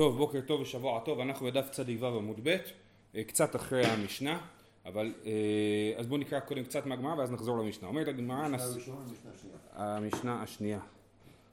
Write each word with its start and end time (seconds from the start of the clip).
טוב, 0.00 0.16
בוקר 0.16 0.40
טוב 0.40 0.60
ושבוע 0.60 1.00
טוב, 1.00 1.20
אנחנו 1.20 1.46
בדף 1.46 1.70
צ"ו 1.70 2.06
עמוד 2.06 2.40
ב', 2.42 2.56
אה, 3.14 3.24
קצת 3.24 3.56
אחרי 3.56 3.86
המשנה, 3.86 4.38
אבל 4.86 5.14
אה, 5.26 5.32
אז 5.96 6.06
בואו 6.06 6.20
נקרא 6.20 6.40
קודם 6.40 6.64
קצת 6.64 6.86
מהגמרא 6.86 7.14
ואז 7.14 7.32
נחזור 7.32 7.58
למשנה. 7.58 7.88
אומרת 7.88 8.08
הגמרא, 8.08 8.48
נס... 8.48 8.76
המשנה 9.72 10.42
השנייה. 10.42 10.80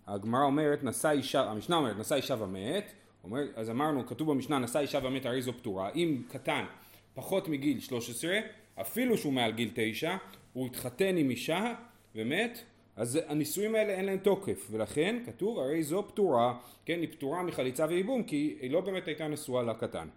הגמרא 0.07 0.43
אומרת, 0.43 0.83
נשא 0.83 1.11
אישה, 1.11 1.49
המשנה 1.49 1.75
אומרת, 1.75 1.97
נשא 1.97 2.15
אישה 2.15 2.35
ומת, 2.39 2.91
אומר, 3.23 3.41
אז 3.55 3.69
אמרנו, 3.69 4.07
כתוב 4.07 4.31
במשנה, 4.31 4.59
נשא 4.59 4.79
אישה 4.79 4.99
ומת 5.03 5.25
הרי 5.25 5.41
זו 5.41 5.53
פטורה, 5.53 5.89
אם 5.95 6.21
קטן 6.27 6.65
פחות 7.13 7.47
מגיל 7.47 7.79
13, 7.79 8.39
אפילו 8.81 9.17
שהוא 9.17 9.33
מעל 9.33 9.51
גיל 9.51 9.69
9, 9.73 10.17
הוא 10.53 10.65
התחתן 10.65 11.17
עם 11.17 11.29
אישה 11.29 11.73
ומת, 12.15 12.63
אז 12.97 13.19
הנישואים 13.27 13.75
האלה 13.75 13.93
אין 13.93 14.05
להם 14.05 14.17
תוקף, 14.17 14.67
ולכן 14.71 15.15
כתוב 15.25 15.59
הרי 15.59 15.83
זו 15.83 16.03
פטורה, 16.07 16.57
כן, 16.85 16.99
היא 17.01 17.11
פטורה 17.11 17.43
מחליצה 17.43 17.85
וייבום, 17.89 18.23
כי 18.23 18.57
היא 18.61 18.71
לא 18.71 18.81
באמת 18.81 19.07
הייתה 19.07 19.27
נשואה 19.27 19.63
לקטן. 19.63 20.07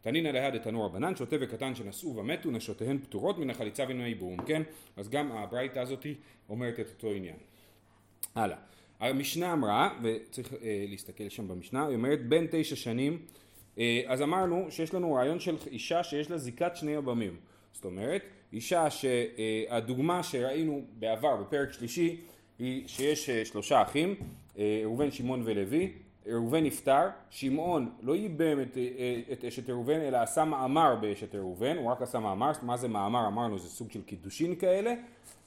תנינא 0.00 0.28
ליד 0.28 0.54
את 0.54 0.62
תנור 0.62 0.84
רבנן, 0.84 1.16
שוטה 1.16 1.36
וקטן 1.40 1.74
שנשאו 1.74 2.16
ומתו, 2.16 2.50
נשותיהן 2.50 2.98
פטורות 2.98 3.38
מן 3.38 3.50
החליצה 3.50 3.84
ומן 3.88 4.00
הייבום, 4.00 4.36
כן? 4.46 4.62
אז 4.96 5.08
גם 5.08 5.32
הברייתא 5.32 5.78
הזאתי 5.78 6.14
אומרת 6.48 6.80
את 6.80 6.88
אותו 6.88 7.12
עניין. 7.12 7.36
הלאה. 8.34 8.56
המשנה 9.00 9.52
אמרה, 9.52 9.98
וצריך 10.02 10.52
אה, 10.52 10.84
להסתכל 10.88 11.28
שם 11.28 11.48
במשנה, 11.48 11.86
היא 11.86 11.96
אומרת 11.96 12.28
בין 12.28 12.46
תשע 12.50 12.76
שנים, 12.76 13.22
אה, 13.78 14.02
אז 14.06 14.22
אמרנו 14.22 14.66
שיש 14.70 14.94
לנו 14.94 15.12
רעיון 15.12 15.40
של 15.40 15.56
אישה 15.66 16.04
שיש 16.04 16.30
לה 16.30 16.38
זיקת 16.38 16.72
שני 16.74 16.96
הבמים. 16.96 17.36
זאת 17.72 17.84
אומרת, 17.84 18.22
אישה 18.52 18.86
שהדוגמה 18.90 20.22
שראינו 20.22 20.84
בעבר 20.98 21.36
בפרק 21.36 21.72
שלישי 21.72 22.20
היא 22.58 22.88
שיש 22.88 23.30
אה, 23.30 23.44
שלושה 23.44 23.82
אחים, 23.82 24.14
אה, 24.58 24.80
ראובן, 24.84 25.10
שמעון 25.10 25.42
ולוי, 25.44 25.92
ראובן 26.26 26.64
נפטר, 26.64 27.08
שמעון 27.30 27.90
לא 28.02 28.16
ייבם 28.16 28.60
את, 28.60 28.76
אה, 28.76 29.20
את 29.32 29.44
אשת 29.44 29.70
ראובן 29.70 30.00
אלא 30.00 30.16
עשה 30.16 30.44
מאמר 30.44 30.96
באשת 31.00 31.34
ראובן, 31.34 31.76
הוא 31.76 31.90
רק 31.90 32.02
עשה 32.02 32.18
מאמר, 32.18 32.52
מה 32.62 32.76
זה 32.76 32.88
מאמר? 32.88 33.26
אמרנו 33.26 33.58
זה 33.58 33.68
סוג 33.68 33.90
של 33.90 34.02
קידושין 34.02 34.54
כאלה, 34.54 34.94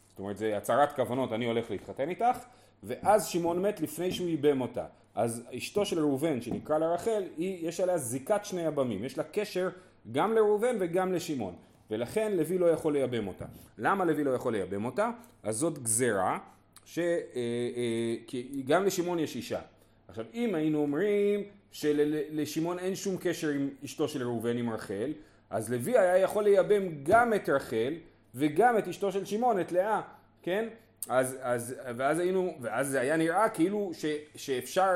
זאת 0.10 0.20
אומרת 0.20 0.38
זה 0.38 0.58
הצהרת 0.58 0.92
כוונות 0.96 1.34
אני 1.34 1.46
הולך 1.46 1.72
להתחתן 1.72 2.10
איתך, 2.10 2.38
ואז 2.84 3.28
שמעון 3.28 3.62
מת 3.62 3.82
לפני 3.82 4.12
שהוא 4.12 4.30
ייבם 4.30 4.62
אותה. 4.62 4.86
אז 5.16 5.44
אשתו 5.58 5.86
של 5.86 6.00
ראובן 6.00 6.42
שנקרא 6.42 6.78
לה 6.78 6.94
רחל, 6.94 7.24
היא, 7.38 7.68
יש 7.68 7.80
עליה 7.80 7.98
זיקת 7.98 8.42
שני 8.44 8.66
הבמים, 8.66 9.04
יש 9.04 9.18
לה 9.18 9.24
קשר 9.24 9.70
גם 10.12 10.34
לראובן 10.34 10.76
וגם 10.80 11.14
לשמעון. 11.14 11.56
ולכן 11.92 12.32
לוי 12.32 12.58
לא 12.58 12.66
יכול 12.66 12.94
לייבם 12.94 13.28
אותה. 13.28 13.46
למה 13.78 14.06
לוי 14.06 14.24
לא 14.24 14.32
יכול 14.32 14.54
לייבם 14.54 14.86
אותה? 14.86 15.12
אז 15.44 15.56
זאת 15.56 15.80
גזרה, 15.80 16.40
שגם 16.86 17.04
אה, 17.36 18.78
אה, 18.78 18.80
לשמעון 18.80 19.20
יש 19.20 19.36
אישה. 19.36 19.62
עכשיו 20.08 20.26
אם 20.34 20.56
היינו 20.56 20.80
אומרים 20.80 21.44
שלשמעון 21.72 22.80
אין 22.80 22.96
שום 22.96 23.18
קשר 23.20 23.50
עם 23.50 23.70
אשתו 23.86 24.08
של 24.08 24.24
ראובן 24.24 24.58
עם 24.58 24.70
רחל, 24.70 25.14
אז 25.50 25.72
לוי 25.72 25.98
היה 25.98 26.18
יכול 26.18 26.44
לייבם 26.44 27.04
גם 27.04 27.34
את 27.34 27.50
רחל 27.50 27.94
וגם 28.36 28.78
את 28.78 28.88
אשתו 28.88 29.12
של 29.12 29.26
שמעון, 29.26 29.60
את 29.60 29.72
לאה, 29.72 30.02
כן? 30.44 30.68
אז, 31.10 31.38
אז, 31.42 31.76
ואז 31.98 32.20
היינו, 32.20 32.54
ואז 32.62 32.90
זה 32.90 33.00
היה 33.00 33.18
נראה 33.18 33.50
כאילו 33.50 33.92
ש, 33.94 34.06
שאפשר, 34.36 34.92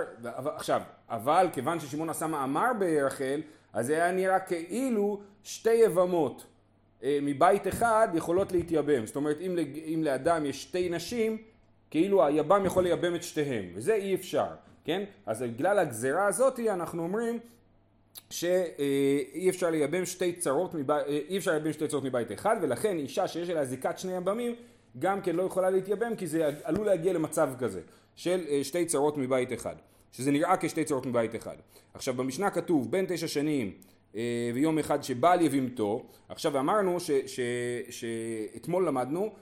עכשיו, 0.56 0.82
אבל 1.10 1.48
כיוון 1.54 1.80
ששמעון 1.80 2.10
עשה 2.10 2.28
מאמר 2.28 2.72
ברחל, 2.80 3.42
אז 3.74 3.86
זה 3.86 3.94
היה 3.94 4.12
נראה 4.12 4.40
כאילו 4.40 5.22
שתי 5.44 5.74
יבמות. 5.74 6.46
אה, 7.04 7.20
מבית 7.22 7.68
אחד 7.68 8.08
יכולות 8.14 8.52
להתייבם. 8.52 9.06
זאת 9.06 9.16
אומרת, 9.16 9.38
אם, 9.42 9.56
אם 9.94 10.02
לאדם 10.04 10.46
יש 10.46 10.62
שתי 10.64 10.90
נשים, 10.90 11.38
כאילו 11.96 12.26
היבם 12.26 12.66
יכול 12.66 12.84
לייבם 12.84 13.16
את 13.16 13.24
שתיהם, 13.24 13.66
וזה 13.74 13.96
אי 13.96 14.16
אפשר, 14.16 14.46
כן? 14.84 15.04
אז 15.26 15.42
בגלל 15.42 15.80
הגזרה 15.80 16.28
הזאת 16.28 16.60
אנחנו 16.60 17.04
אומרים 17.04 17.40
שאי 18.30 19.50
אפשר 19.50 19.70
לייבם 19.70 20.06
שתי 20.06 20.34
צרות 20.34 20.74
מבית, 20.74 21.06
אה, 21.08 21.20
אי 21.30 21.38
אפשר 21.38 21.52
לייבם 21.52 21.74
שתי 21.74 21.88
צרות 21.88 22.04
מבית 22.04 22.32
אחד, 22.32 22.56
ולכן 22.62 22.98
אישה 22.98 23.28
שיש 23.28 23.50
לה 23.50 23.66
זיקת 23.66 24.00
שני 24.00 24.16
יבמים 24.16 24.56
גם 25.00 25.22
כן 25.22 25.36
לא 25.36 25.44
יכולה 25.44 25.70
להתייבם, 25.70 26.16
כי 26.16 26.28
זה 26.28 26.50
עלול 26.64 26.86
להגיע 26.86 27.14
למצב 27.14 27.50
כזה, 27.60 27.82
של 28.16 28.42
אה, 28.50 28.64
שתי 28.64 28.86
צרות 28.86 29.18
מבית 29.18 29.54
אחד, 29.54 29.76
שזה 30.12 30.32
נראה 30.32 30.58
כשתי 30.58 30.84
צרות 30.84 31.06
מבית 31.06 31.36
אחד. 31.36 31.56
עכשיו 31.94 32.14
במשנה 32.14 32.50
כתוב 32.50 32.92
בין 32.92 33.06
תשע 33.08 33.28
שנים 33.28 33.72
אה, 34.16 34.52
ויום 34.54 34.80
אחד 34.80 35.04
שבא 35.04 35.36
יבימתו, 35.42 36.06
עכשיו 36.30 36.60
אמרנו 36.60 36.98
שאתמול 37.90 38.88
למדנו 38.88 39.34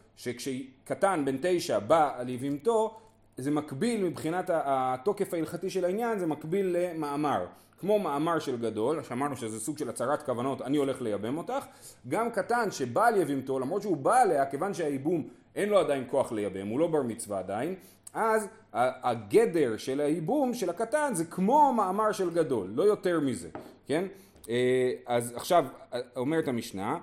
שכשקטן 0.83 1.25
בן 1.25 1.37
תשע 1.41 1.79
בא 1.79 2.13
על 2.17 2.29
יבימתו 2.29 2.99
זה 3.37 3.51
מקביל 3.51 4.03
מבחינת 4.03 4.49
התוקף 4.53 5.33
ההלכתי 5.33 5.69
של 5.69 5.85
העניין 5.85 6.19
זה 6.19 6.27
מקביל 6.27 6.77
למאמר 6.79 7.45
כמו 7.79 7.99
מאמר 7.99 8.39
של 8.39 8.57
גדול, 8.57 9.03
שאמרנו 9.03 9.37
שזה 9.37 9.59
סוג 9.59 9.77
של 9.77 9.89
הצהרת 9.89 10.23
כוונות, 10.23 10.61
אני 10.61 10.77
הולך 10.77 11.01
לייבם 11.01 11.37
אותך, 11.37 11.65
גם 12.07 12.31
קטן 12.31 12.71
שבא 12.71 13.07
על 13.07 13.17
יבימתו, 13.17 13.59
למרות 13.59 13.81
שהוא 13.81 13.97
בא 13.97 14.21
עליה, 14.21 14.45
כיוון 14.45 14.73
שהייבום 14.73 15.27
אין 15.55 15.69
לו 15.69 15.79
עדיין 15.79 16.03
כוח 16.09 16.31
לייבם, 16.31 16.67
הוא 16.67 16.79
לא 16.79 16.87
בר 16.87 17.01
מצווה 17.01 17.39
עדיין, 17.39 17.75
אז 18.13 18.47
הגדר 18.73 19.77
של 19.77 20.01
הייבום 20.01 20.53
של 20.53 20.69
הקטן 20.69 21.13
זה 21.13 21.25
כמו 21.25 21.73
מאמר 21.73 22.11
של 22.11 22.29
גדול, 22.29 22.71
לא 22.75 22.83
יותר 22.83 23.19
מזה, 23.19 23.49
כן? 23.87 24.05
אה, 24.49 24.91
אז 25.05 25.33
עכשיו 25.35 25.65
אומרת 26.15 26.47
המשנה, 26.47 26.97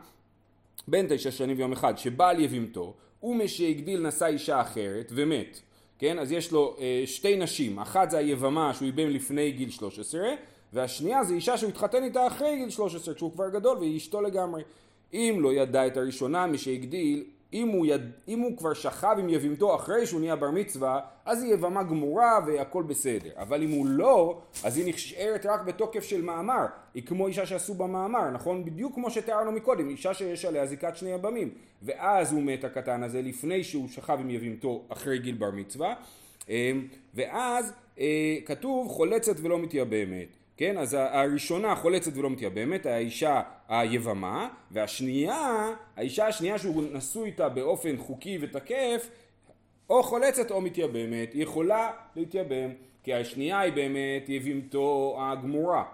בן 0.89 1.07
תשע 1.09 1.31
שנים 1.31 1.57
ויום 1.57 1.73
אחד 1.73 1.99
שבעל 1.99 2.41
יבימתו 2.41 2.95
ומשהגדיל 3.23 4.07
נשא 4.07 4.27
אישה 4.27 4.61
אחרת 4.61 5.13
ומת, 5.15 5.61
כן? 5.99 6.19
אז 6.19 6.33
יש 6.33 6.53
לו 6.53 6.77
אה, 6.81 7.03
שתי 7.07 7.37
נשים, 7.37 7.79
אחת 7.79 8.11
זה 8.11 8.19
היבמה 8.19 8.75
שהוא 8.75 8.87
ייבם 8.87 9.09
לפני 9.11 9.51
גיל 9.51 9.71
13 9.71 10.21
והשנייה 10.73 11.25
זה 11.25 11.35
אישה 11.35 11.57
שהוא 11.57 11.71
התחתן 11.71 12.05
איתה 12.05 12.27
אחרי 12.27 12.57
גיל 12.57 12.71
13 12.71 13.15
כשהוא 13.15 13.33
כבר 13.33 13.49
גדול 13.49 13.79
והיא 13.79 13.97
אשתו 13.97 14.21
לגמרי. 14.21 14.63
אם 15.13 15.39
לא 15.41 15.53
ידע 15.53 15.87
את 15.87 15.97
הראשונה 15.97 16.47
משהגדיל 16.47 17.25
אם 17.53 17.69
הוא, 17.69 17.87
יד... 17.87 18.01
אם 18.29 18.39
הוא 18.39 18.57
כבר 18.57 18.75
שכב 18.75 19.17
עם 19.19 19.29
יבימתו 19.29 19.75
אחרי 19.75 20.07
שהוא 20.07 20.21
נהיה 20.21 20.37
בר 20.37 20.51
מצווה, 20.51 21.01
אז 21.25 21.43
היא 21.43 21.53
יבמה 21.53 21.83
גמורה 21.83 22.39
והכל 22.47 22.83
בסדר. 22.83 23.31
אבל 23.37 23.63
אם 23.63 23.71
הוא 23.71 23.87
לא, 23.87 24.41
אז 24.65 24.77
היא 24.77 24.95
נשארת 24.95 25.47
רק 25.47 25.61
בתוקף 25.61 26.05
של 26.05 26.23
מאמר. 26.23 26.67
היא 26.95 27.03
כמו 27.07 27.27
אישה 27.27 27.47
שעשו 27.47 27.75
בה 27.75 27.87
מאמר, 27.87 28.31
נכון? 28.31 28.65
בדיוק 28.65 28.95
כמו 28.95 29.11
שתיארנו 29.11 29.53
מקודם, 29.53 29.89
אישה 29.89 30.15
שיש 30.15 30.45
עליה 30.45 30.67
זיקת 30.67 30.97
שני 30.97 31.11
יבמים. 31.11 31.51
ואז 31.83 32.33
הוא 32.33 32.43
מת 32.43 32.65
הקטן 32.65 33.03
הזה 33.03 33.23
לפני 33.23 33.65
שהוא 33.65 33.89
שכב 33.89 34.19
עם 34.21 34.31
יבימתו 34.31 34.85
אחרי 34.89 35.19
גיל 35.19 35.35
בר 35.35 35.51
מצווה. 35.51 35.95
אמ, 36.49 36.87
ואז 37.15 37.73
אה, 38.01 38.37
כתוב 38.47 38.89
חולצת 38.89 39.37
ולא 39.41 39.59
מתייבמת. 39.59 40.40
כן? 40.61 40.79
אז 40.79 40.97
הראשונה 40.99 41.77
חולצת 41.77 42.17
ולא 42.17 42.31
מתייבמת, 42.31 42.87
האישה 42.87 43.43
היבמה, 43.69 44.49
והשנייה, 44.71 45.69
האישה 45.97 46.27
השנייה 46.27 46.59
שהוא 46.59 46.85
נשוי 46.93 47.27
איתה 47.27 47.49
באופן 47.49 47.97
חוקי 47.97 48.39
ותקף, 48.41 49.09
או 49.91 50.03
חולצת 50.03 50.51
או 50.51 50.61
מתייבמת, 50.61 51.33
היא 51.33 51.43
יכולה 51.43 51.91
להתייבם, 52.17 52.71
כי 53.03 53.15
השנייה 53.15 53.61
היא 53.61 53.73
באמת 53.73 54.29
יבימתו 54.29 55.17
הגמורה, 55.21 55.85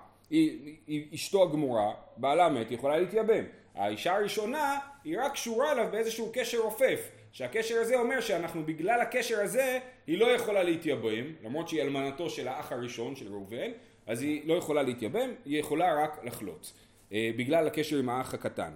אשתו 1.15 1.43
הגמורה, 1.43 1.93
בעלה 2.17 2.49
מת, 2.49 2.71
היא 2.71 2.79
יכולה 2.79 2.99
להתייבם. 2.99 3.45
האישה 3.75 4.17
הראשונה 4.17 4.79
היא 5.05 5.19
רק 5.21 5.33
קשורה 5.33 5.73
אליו 5.73 5.87
באיזשהו 5.91 6.31
קשר 6.33 6.59
רופף, 6.59 7.11
שהקשר 7.33 7.81
הזה 7.81 7.97
אומר 7.97 8.21
שאנחנו 8.21 8.65
בגלל 8.65 9.01
הקשר 9.01 9.41
הזה 9.41 9.79
היא 10.07 10.19
לא 10.19 10.27
יכולה 10.27 10.63
להתייבם, 10.63 11.25
למרות 11.45 11.69
שהיא 11.69 11.83
אלמנתו 11.83 12.31
של 12.31 12.49
האח 12.49 12.73
הראשון 12.73 13.17
של 13.17 13.29
ראובן, 13.29 13.71
אז 14.07 14.23
היא 14.23 14.49
לא 14.49 14.55
יכולה 14.55 14.83
להתייבם, 14.83 15.29
היא 15.45 15.61
יכולה 15.61 16.05
רק 16.05 16.25
לחלוץ, 16.25 16.73
אה, 17.13 17.31
בגלל 17.37 17.67
הקשר 17.67 17.99
עם 17.99 18.09
האח 18.09 18.35
הקטן. 18.35 18.71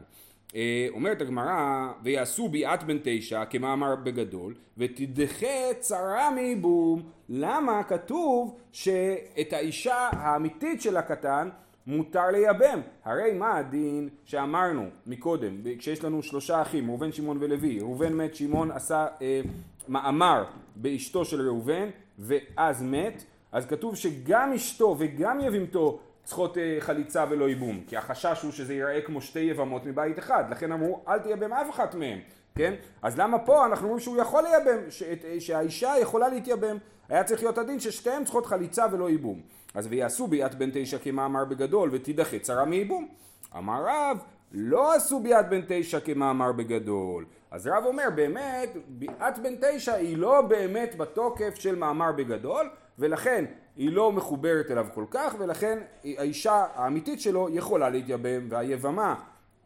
אה, 0.54 0.86
אומרת 0.90 1.20
הגמרא, 1.20 1.92
ויעשו 2.02 2.48
ביאת 2.48 2.82
בן 2.82 2.98
תשע 3.02 3.44
כמאמר 3.44 3.96
בגדול, 3.96 4.54
ותדחה 4.78 5.74
צרה 5.78 6.30
מייבום. 6.30 7.02
למה 7.28 7.82
כתוב 7.82 8.58
שאת 8.72 9.52
האישה 9.52 10.08
האמיתית 10.12 10.82
של 10.82 10.96
הקטן 10.96 11.48
מותר 11.86 12.30
לייבם? 12.32 12.80
הרי 13.04 13.32
מה 13.32 13.56
הדין 13.56 14.08
שאמרנו 14.24 14.88
מקודם, 15.06 15.56
כשיש 15.78 16.04
לנו 16.04 16.22
שלושה 16.22 16.62
אחים, 16.62 16.90
ראובן, 16.90 17.12
שמעון 17.12 17.38
ולוי, 17.40 17.80
ראובן 17.80 18.12
מת, 18.12 18.34
שמעון 18.34 18.70
עשה 18.70 19.06
אה, 19.22 19.40
מאמר 19.88 20.44
באשתו 20.76 21.24
של 21.24 21.40
ראובן, 21.40 21.88
ואז 22.18 22.82
מת, 22.82 23.24
אז 23.52 23.66
כתוב 23.66 23.96
שגם 23.96 24.52
אשתו 24.52 24.96
וגם 24.98 25.40
יבימתו 25.40 26.00
צריכות 26.24 26.58
אה, 26.58 26.76
חליצה 26.80 27.24
ולא 27.30 27.48
ייבום, 27.48 27.80
כי 27.86 27.96
החשש 27.96 28.42
הוא 28.42 28.52
שזה 28.52 28.74
ייראה 28.74 29.00
כמו 29.00 29.20
שתי 29.20 29.40
יבמות 29.40 29.86
מבית 29.86 30.18
אחד, 30.18 30.44
לכן 30.50 30.72
אמרו 30.72 31.00
אל 31.08 31.18
תייבם 31.18 31.52
אף 31.52 31.70
אחת 31.70 31.94
מהם, 31.94 32.18
כן? 32.54 32.74
אז 33.02 33.18
למה 33.18 33.38
פה 33.38 33.66
אנחנו 33.66 33.86
אומרים 33.86 34.00
שהוא 34.00 34.16
יכול 34.16 34.42
לייבם, 34.42 34.78
אה, 35.24 35.40
שהאישה 35.40 35.92
יכולה 36.00 36.28
להתייבם, 36.28 36.76
היה 37.08 37.24
צריך 37.24 37.42
להיות 37.42 37.58
הדין 37.58 37.80
ששתיהן 37.80 38.24
צריכות 38.24 38.46
חליצה 38.46 38.86
ולא 38.92 39.10
ייבום. 39.10 39.40
אז 39.74 39.86
ויעשו 39.90 40.26
ביאת 40.26 40.54
בן 40.54 40.70
תשע 40.72 40.98
כמאמר 40.98 41.44
בגדול 41.44 41.90
ותידחה 41.92 42.38
צרה 42.38 42.64
מייבום. 42.64 43.08
אמר 43.56 43.84
רב 43.86 44.18
לא 44.52 44.94
עשו 44.94 45.20
ביאת 45.20 45.48
בן 45.48 45.60
תשע 45.68 46.00
כמאמר 46.00 46.52
בגדול. 46.52 47.24
אז 47.50 47.66
רב 47.66 47.84
אומר 47.86 48.08
באמת 48.14 48.76
ביאת 48.88 49.38
בן 49.38 49.54
תשע 49.60 49.94
היא 49.94 50.16
לא 50.16 50.40
באמת 50.42 50.96
בתוקף 50.96 51.54
של 51.54 51.74
מאמר 51.74 52.12
בגדול 52.12 52.70
ולכן 53.00 53.44
היא 53.76 53.92
לא 53.92 54.12
מחוברת 54.12 54.70
אליו 54.70 54.86
כל 54.94 55.04
כך 55.10 55.34
ולכן 55.38 55.78
האישה 56.04 56.66
האמיתית 56.74 57.20
שלו 57.20 57.48
יכולה 57.52 57.90
להתייבם 57.90 58.46
והיבמה 58.48 59.14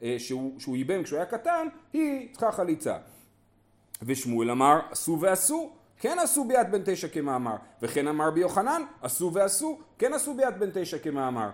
אה, 0.02 0.16
שהוא, 0.18 0.60
שהוא 0.60 0.76
ייבם 0.76 1.02
כשהוא 1.02 1.16
היה 1.16 1.26
קטן 1.26 1.66
היא 1.92 2.28
צריכה 2.32 2.52
חליצה. 2.52 2.96
ושמואל 4.02 4.50
אמר 4.50 4.80
עשו 4.90 5.18
ועשו 5.20 5.70
כן 5.98 6.18
עשו 6.18 6.44
ביאת 6.44 6.70
בן 6.70 6.82
תשע 6.84 7.08
כמאמר. 7.08 7.56
וכן 7.82 8.08
אמר 8.08 8.30
ביוחנן 8.30 8.82
עשו 9.02 9.30
ועשו 9.34 9.78
כן 9.98 10.12
עשו 10.12 10.34
ביאת 10.34 10.58
בן 10.58 10.70
תשע 10.74 10.98
כמאמר. 10.98 11.50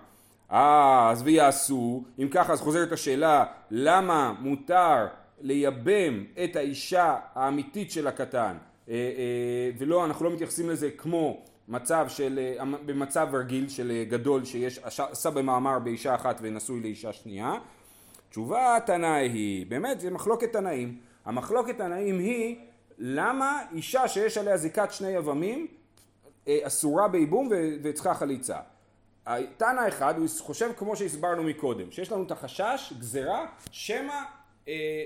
אה 0.52 1.10
אז 1.10 1.22
ויעשו 1.22 2.04
אם 2.18 2.28
ככה 2.28 2.52
אז 2.52 2.60
חוזרת 2.60 2.92
השאלה 2.92 3.44
למה 3.70 4.34
מותר 4.40 5.06
לייבם 5.40 6.24
את 6.44 6.56
האישה 6.56 7.16
האמיתית 7.34 7.90
של 7.90 8.06
הקטן? 8.06 8.56
אה, 8.88 8.94
אה, 8.94 9.70
ולא 9.78 10.04
אנחנו 10.04 10.24
לא 10.24 10.30
מתייחסים 10.30 10.70
לזה 10.70 10.90
כמו 10.90 11.44
מצב 11.70 12.06
של, 12.08 12.38
אה, 12.58 12.64
במצב 12.86 13.28
רגיל 13.32 13.68
של 13.68 14.04
גדול 14.08 14.44
שיש, 14.44 14.78
עשה 14.84 15.30
במאמר 15.30 15.78
באישה 15.78 16.14
אחת 16.14 16.38
ונשוי 16.42 16.80
לאישה 16.80 17.12
שנייה. 17.12 17.52
תשובה 18.30 18.78
תנאי 18.86 19.28
היא, 19.28 19.66
באמת 19.66 20.00
זה 20.00 20.10
מחלוקת 20.10 20.52
תנאים. 20.52 21.00
המחלוקת 21.24 21.78
תנאים 21.78 22.18
היא 22.18 22.56
למה 22.98 23.62
אישה 23.74 24.08
שיש 24.08 24.38
עליה 24.38 24.56
זיקת 24.56 24.88
שני 24.92 25.08
יבמים 25.08 25.66
אסורה 26.48 27.08
בייבום 27.08 27.48
וצריכה 27.82 28.14
חליצה. 28.14 28.56
תנא 29.56 29.88
אחד 29.88 30.18
הוא 30.18 30.26
חושב 30.40 30.70
כמו 30.76 30.96
שהסברנו 30.96 31.42
מקודם, 31.42 31.90
שיש 31.90 32.12
לנו 32.12 32.22
את 32.22 32.30
החשש, 32.30 32.92
גזרה, 32.98 33.46
שמא, 33.70 34.22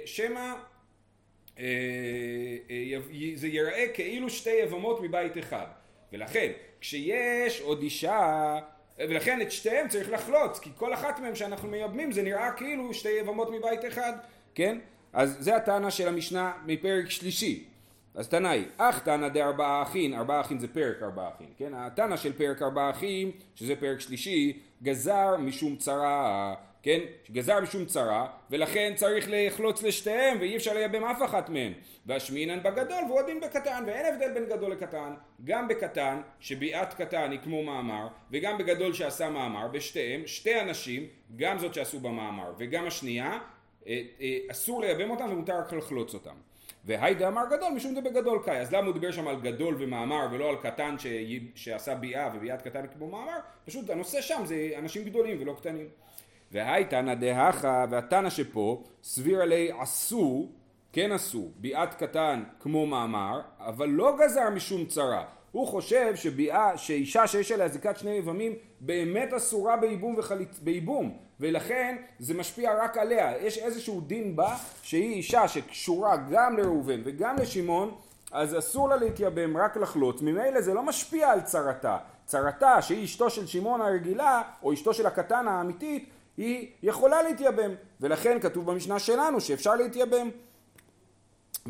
שמא 0.04 0.54
זה 3.34 3.46
ייראה 3.46 3.86
כאילו 3.94 4.30
שתי 4.30 4.50
יבמות 4.50 5.00
מבית 5.02 5.38
אחד. 5.38 5.66
ולכן, 6.14 6.52
כשיש 6.80 7.60
עוד 7.60 7.82
אישה, 7.82 8.58
ולכן 8.98 9.40
את 9.40 9.52
שתיהם 9.52 9.88
צריך 9.88 10.10
לחלוץ, 10.10 10.58
כי 10.58 10.70
כל 10.76 10.94
אחת 10.94 11.18
מהן 11.20 11.34
שאנחנו 11.34 11.68
מייבמים 11.68 12.12
זה 12.12 12.22
נראה 12.22 12.52
כאילו 12.52 12.94
שתי 12.94 13.08
יבמות 13.08 13.50
מבית 13.50 13.84
אחד, 13.88 14.12
כן? 14.54 14.78
אז 15.12 15.36
זה 15.40 15.56
הטענה 15.56 15.90
של 15.90 16.08
המשנה 16.08 16.52
מפרק 16.66 17.10
שלישי. 17.10 17.64
אז 18.14 18.28
טענה 18.28 18.50
היא, 18.50 18.64
אך 18.76 18.98
טענה 18.98 19.28
דארבעה 19.28 19.82
אחים, 19.82 20.14
ארבעה 20.14 20.40
אחים 20.40 20.58
זה 20.58 20.68
פרק 20.68 21.02
ארבעה 21.02 21.30
אחים, 21.36 21.48
כן? 21.58 21.74
הטענה 21.74 22.16
של 22.16 22.32
פרק 22.32 22.62
ארבעה 22.62 22.90
אחים, 22.90 23.30
שזה 23.54 23.76
פרק 23.76 24.00
שלישי, 24.00 24.60
גזר 24.82 25.36
משום 25.36 25.76
צרה, 25.76 26.54
כן? 26.84 27.00
גזר 27.30 27.60
משום 27.60 27.84
צרה, 27.84 28.26
ולכן 28.50 28.92
צריך 28.96 29.26
לחלוץ 29.28 29.82
לשתיהם, 29.82 30.36
ואי 30.40 30.56
אפשר 30.56 30.74
לייבם 30.74 31.04
אף 31.04 31.22
אחת 31.22 31.48
מהן. 31.48 31.72
והשמינן 32.06 32.62
בגדול 32.62 33.04
והוא 33.08 33.20
הדין 33.20 33.40
בקטן, 33.40 33.84
ואין 33.86 34.14
הבדל 34.14 34.32
בין 34.34 34.46
גדול 34.46 34.72
לקטן. 34.72 35.14
גם 35.44 35.68
בקטן, 35.68 36.20
שביאת 36.40 36.94
קטן 36.94 37.30
היא 37.30 37.40
כמו 37.40 37.62
מאמר, 37.62 38.06
וגם 38.30 38.58
בגדול 38.58 38.92
שעשה 38.92 39.30
מאמר, 39.30 39.68
בשתיהם, 39.68 40.26
שתי 40.26 40.60
אנשים, 40.60 41.06
גם 41.36 41.58
זאת 41.58 41.74
שעשו 41.74 42.00
במאמר, 42.00 42.52
וגם 42.58 42.86
השנייה, 42.86 43.38
אה, 43.86 44.02
אה, 44.20 44.38
אסור 44.50 44.80
לייבם 44.80 45.10
אותם 45.10 45.28
ומותר 45.30 45.58
רק 45.58 45.72
לחלוץ 45.72 46.14
אותם. 46.14 46.34
והי 46.84 47.14
דאמר 47.14 47.42
גדול 47.50 47.72
משום 47.72 47.94
דבגדול 47.94 48.38
קאי 48.44 48.60
אז 48.60 48.72
למה 48.72 48.86
הוא 48.86 48.94
דיבר 48.94 49.12
שם 49.12 49.28
על 49.28 49.40
גדול 49.40 49.76
ומאמר 49.78 50.26
ולא 50.32 50.48
על 50.50 50.56
קטן 50.56 50.98
ש... 50.98 51.06
שעשה 51.54 51.94
ביאה 51.94 52.30
וביאת 52.34 52.62
קטן 52.62 52.86
כמו 52.86 53.10
מאמר 53.10 53.38
פשוט 53.64 53.90
הנושא 53.90 54.20
שם 54.20 54.42
זה 54.44 54.70
אנשים 54.78 55.04
גדולים 55.04 55.36
ולא 55.40 55.52
קטנים 55.52 55.88
והי 56.54 56.84
תנא 56.84 57.14
דהכה 57.14 57.84
והתנא 57.90 58.30
שפה 58.30 58.82
סביר 59.02 59.42
עלי 59.42 59.70
עשו 59.80 60.48
כן 60.92 61.12
עשו 61.12 61.48
ביאת 61.56 61.94
קטן 61.94 62.42
כמו 62.60 62.86
מאמר 62.86 63.40
אבל 63.58 63.88
לא 63.88 64.16
גזר 64.20 64.50
משום 64.50 64.84
צרה. 64.86 65.24
הוא 65.52 65.66
חושב 65.66 66.16
שביאה, 66.16 66.78
שאישה 66.78 67.26
שיש 67.26 67.52
עליה 67.52 67.68
זיקת 67.68 67.96
שני 67.98 68.10
יבמים 68.10 68.52
באמת 68.80 69.32
אסורה 69.32 69.76
בייבום 69.76 70.14
וחליץ... 70.18 70.58
בייבום. 70.58 71.16
ולכן 71.40 71.96
זה 72.18 72.34
משפיע 72.34 72.84
רק 72.84 72.96
עליה. 72.96 73.32
יש 73.40 73.58
איזשהו 73.58 74.00
דין 74.00 74.36
בה 74.36 74.56
שהיא 74.82 75.14
אישה 75.14 75.48
שקשורה 75.48 76.16
גם 76.30 76.58
לראובן 76.58 77.00
וגם 77.04 77.36
לשמעון 77.36 77.94
אז 78.32 78.58
אסור 78.58 78.88
לה 78.88 78.96
להתייבם 78.96 79.56
רק 79.56 79.76
לחלוץ 79.76 80.22
ממילא 80.22 80.60
זה 80.60 80.74
לא 80.74 80.82
משפיע 80.82 81.30
על 81.30 81.40
צרתה. 81.40 81.96
צרתה 82.24 82.82
שהיא 82.82 83.04
אשתו 83.04 83.30
של 83.30 83.46
שמעון 83.46 83.80
הרגילה 83.80 84.42
או 84.62 84.72
אשתו 84.72 84.94
של 84.94 85.06
הקטן 85.06 85.48
האמיתית 85.48 86.08
היא 86.36 86.68
יכולה 86.82 87.22
להתייבם. 87.22 87.70
ולכן 88.00 88.38
כתוב 88.40 88.66
במשנה 88.66 88.98
שלנו 88.98 89.40
שאפשר 89.40 89.74
להתייבם. 89.74 90.30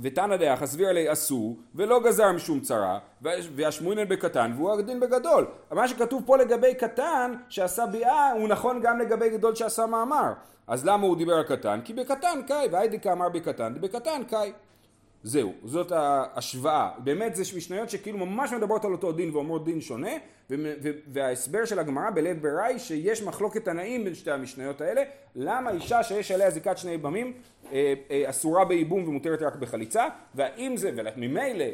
ותנא 0.02 0.36
דאחא 0.36 0.66
סביר 0.66 0.88
עלי 0.88 1.12
אסור 1.12 1.56
ולא 1.74 2.00
גזר 2.04 2.32
משום 2.32 2.60
צרה 2.60 2.98
והשמואינן 3.22 4.08
בקטן 4.08 4.52
והוא 4.56 4.72
הדין 4.72 5.00
בגדול. 5.00 5.46
מה 5.70 5.88
שכתוב 5.88 6.22
פה 6.26 6.36
לגבי 6.36 6.74
קטן 6.74 7.34
שעשה 7.48 7.86
ביאה 7.86 8.32
הוא 8.32 8.48
נכון 8.48 8.80
גם 8.80 8.98
לגבי 8.98 9.30
גדול 9.30 9.54
שעשה 9.54 9.86
מאמר. 9.86 10.32
אז 10.66 10.86
למה 10.86 11.06
הוא 11.06 11.16
דיבר 11.16 11.34
על 11.34 11.42
קטן? 11.42 11.80
כי 11.84 11.92
בקטן 11.92 12.42
קאי 12.46 12.68
והיידיקה 12.72 13.12
אמר 13.12 13.28
בקטן 13.28 13.74
בקטן 13.80 14.22
קאי 14.24 14.52
זהו, 15.24 15.52
זאת 15.64 15.92
ההשוואה. 15.92 16.90
באמת 16.98 17.34
זה 17.34 17.42
משניות 17.56 17.90
שכאילו 17.90 18.18
ממש 18.18 18.52
מדברות 18.52 18.84
על 18.84 18.92
אותו 18.92 19.12
דין 19.12 19.30
ואומרות 19.30 19.64
דין 19.64 19.80
שונה, 19.80 20.10
וההסבר 21.12 21.64
של 21.64 21.78
הגמרא 21.78 22.10
בלב 22.10 22.42
בראי 22.42 22.78
שיש 22.78 23.22
מחלוקת 23.22 23.64
תנאים 23.64 24.04
בין 24.04 24.14
שתי 24.14 24.30
המשניות 24.30 24.80
האלה, 24.80 25.02
למה 25.34 25.70
אישה 25.70 26.02
שיש 26.02 26.30
עליה 26.30 26.50
זיקת 26.50 26.78
שני 26.78 26.98
במים 26.98 27.32
אה, 27.72 27.94
אה, 28.10 28.30
אסורה 28.30 28.64
בייבום 28.64 29.08
ומותרת 29.08 29.42
רק 29.42 29.56
בחליצה, 29.56 30.06
והאם 30.34 30.76
זה, 30.76 30.90
וממילא 30.96 31.64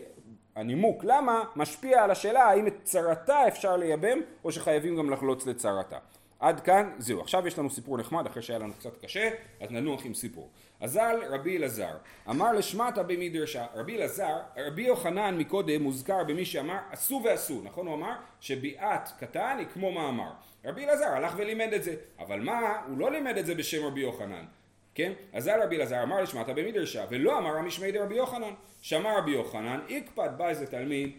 הנימוק 0.56 1.04
למה 1.04 1.44
משפיע 1.56 2.04
על 2.04 2.10
השאלה 2.10 2.42
האם 2.42 2.66
את 2.66 2.74
צרתה 2.82 3.48
אפשר 3.48 3.76
לייבם 3.76 4.18
או 4.44 4.52
שחייבים 4.52 4.96
גם 4.96 5.10
לחלוץ 5.10 5.46
לצרתה. 5.46 5.98
עד 6.40 6.60
כאן, 6.60 6.90
זהו. 6.98 7.20
עכשיו 7.20 7.46
יש 7.46 7.58
לנו 7.58 7.70
סיפור 7.70 7.98
נחמד, 7.98 8.26
אחרי 8.26 8.42
שהיה 8.42 8.58
לנו 8.58 8.72
קצת 8.74 9.04
קשה, 9.04 9.30
אז 9.60 9.70
ננוח 9.70 10.06
עם 10.06 10.14
סיפור. 10.14 10.50
אזל 10.80 11.16
רבי 11.30 11.56
אלעזר, 11.56 11.96
אמר 12.30 12.52
לשמטה 12.52 13.02
במדרשה, 13.02 13.66
רבי 13.74 13.96
אלעזר, 13.96 14.38
רבי 14.56 14.82
יוחנן 14.82 15.38
מקודם 15.38 15.82
מוזכר 15.82 16.24
במי 16.24 16.44
שאמר 16.44 16.78
עשו 16.90 17.22
ועשו, 17.24 17.60
נכון? 17.64 17.86
הוא 17.86 17.94
אמר 17.94 18.12
שביאת 18.40 19.08
קטן 19.18 19.56
היא 19.58 19.66
כמו 19.74 19.92
מאמר. 19.92 20.30
רבי 20.64 20.84
אלעזר 20.84 21.08
הלך 21.08 21.34
ולימד 21.36 21.72
את 21.72 21.84
זה, 21.84 21.94
אבל 22.18 22.40
מה, 22.40 22.80
הוא 22.86 22.98
לא 22.98 23.10
לימד 23.10 23.38
את 23.38 23.46
זה 23.46 23.54
בשם 23.54 23.86
רבי 23.86 24.00
יוחנן, 24.00 24.44
כן? 24.94 25.12
אזל 25.32 25.62
רבי 25.62 25.76
אלעזר 25.76 26.02
אמר 26.02 26.22
לשמטה 26.22 26.52
במדרשה, 26.52 27.04
ולא 27.10 27.38
אמר 27.38 27.56
המשמעי 27.56 27.92
דרבי 27.92 28.14
יוחנן. 28.14 28.52
שמע 28.80 29.18
רבי 29.18 29.30
יוחנן, 29.30 29.80
איקפת 29.88 30.30
בא 30.36 30.48
איזה 30.48 30.66
תלמיד 30.66 31.10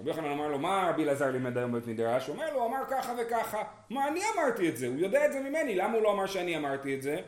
רבי 0.00 0.10
יוחנן 0.10 0.30
אמר 0.30 0.48
לו, 0.48 0.58
מה 0.58 0.90
רבי 0.90 1.04
אלעזר 1.04 1.30
לימד 1.30 1.58
היום 1.58 1.72
בבית 1.72 1.86
מדרש? 1.86 2.26
הוא 2.26 2.34
אומר 2.34 2.52
לו, 2.52 2.60
הוא 2.60 2.66
אמר 2.66 2.82
ככה 2.90 3.14
וככה. 3.18 3.62
מה, 3.90 4.08
אני 4.08 4.20
אמרתי 4.34 4.68
את 4.68 4.76
זה, 4.76 4.86
הוא 4.86 4.96
יודע 4.98 5.26
את 5.26 5.32
זה 5.32 5.40
ממני, 5.40 5.74
למה 5.74 5.94
הוא 5.94 6.02
לא 6.02 6.12
אמר 6.12 6.26
שאני 6.26 6.56
אמרתי 6.56 6.94
את 6.94 7.02
זה? 7.02 7.20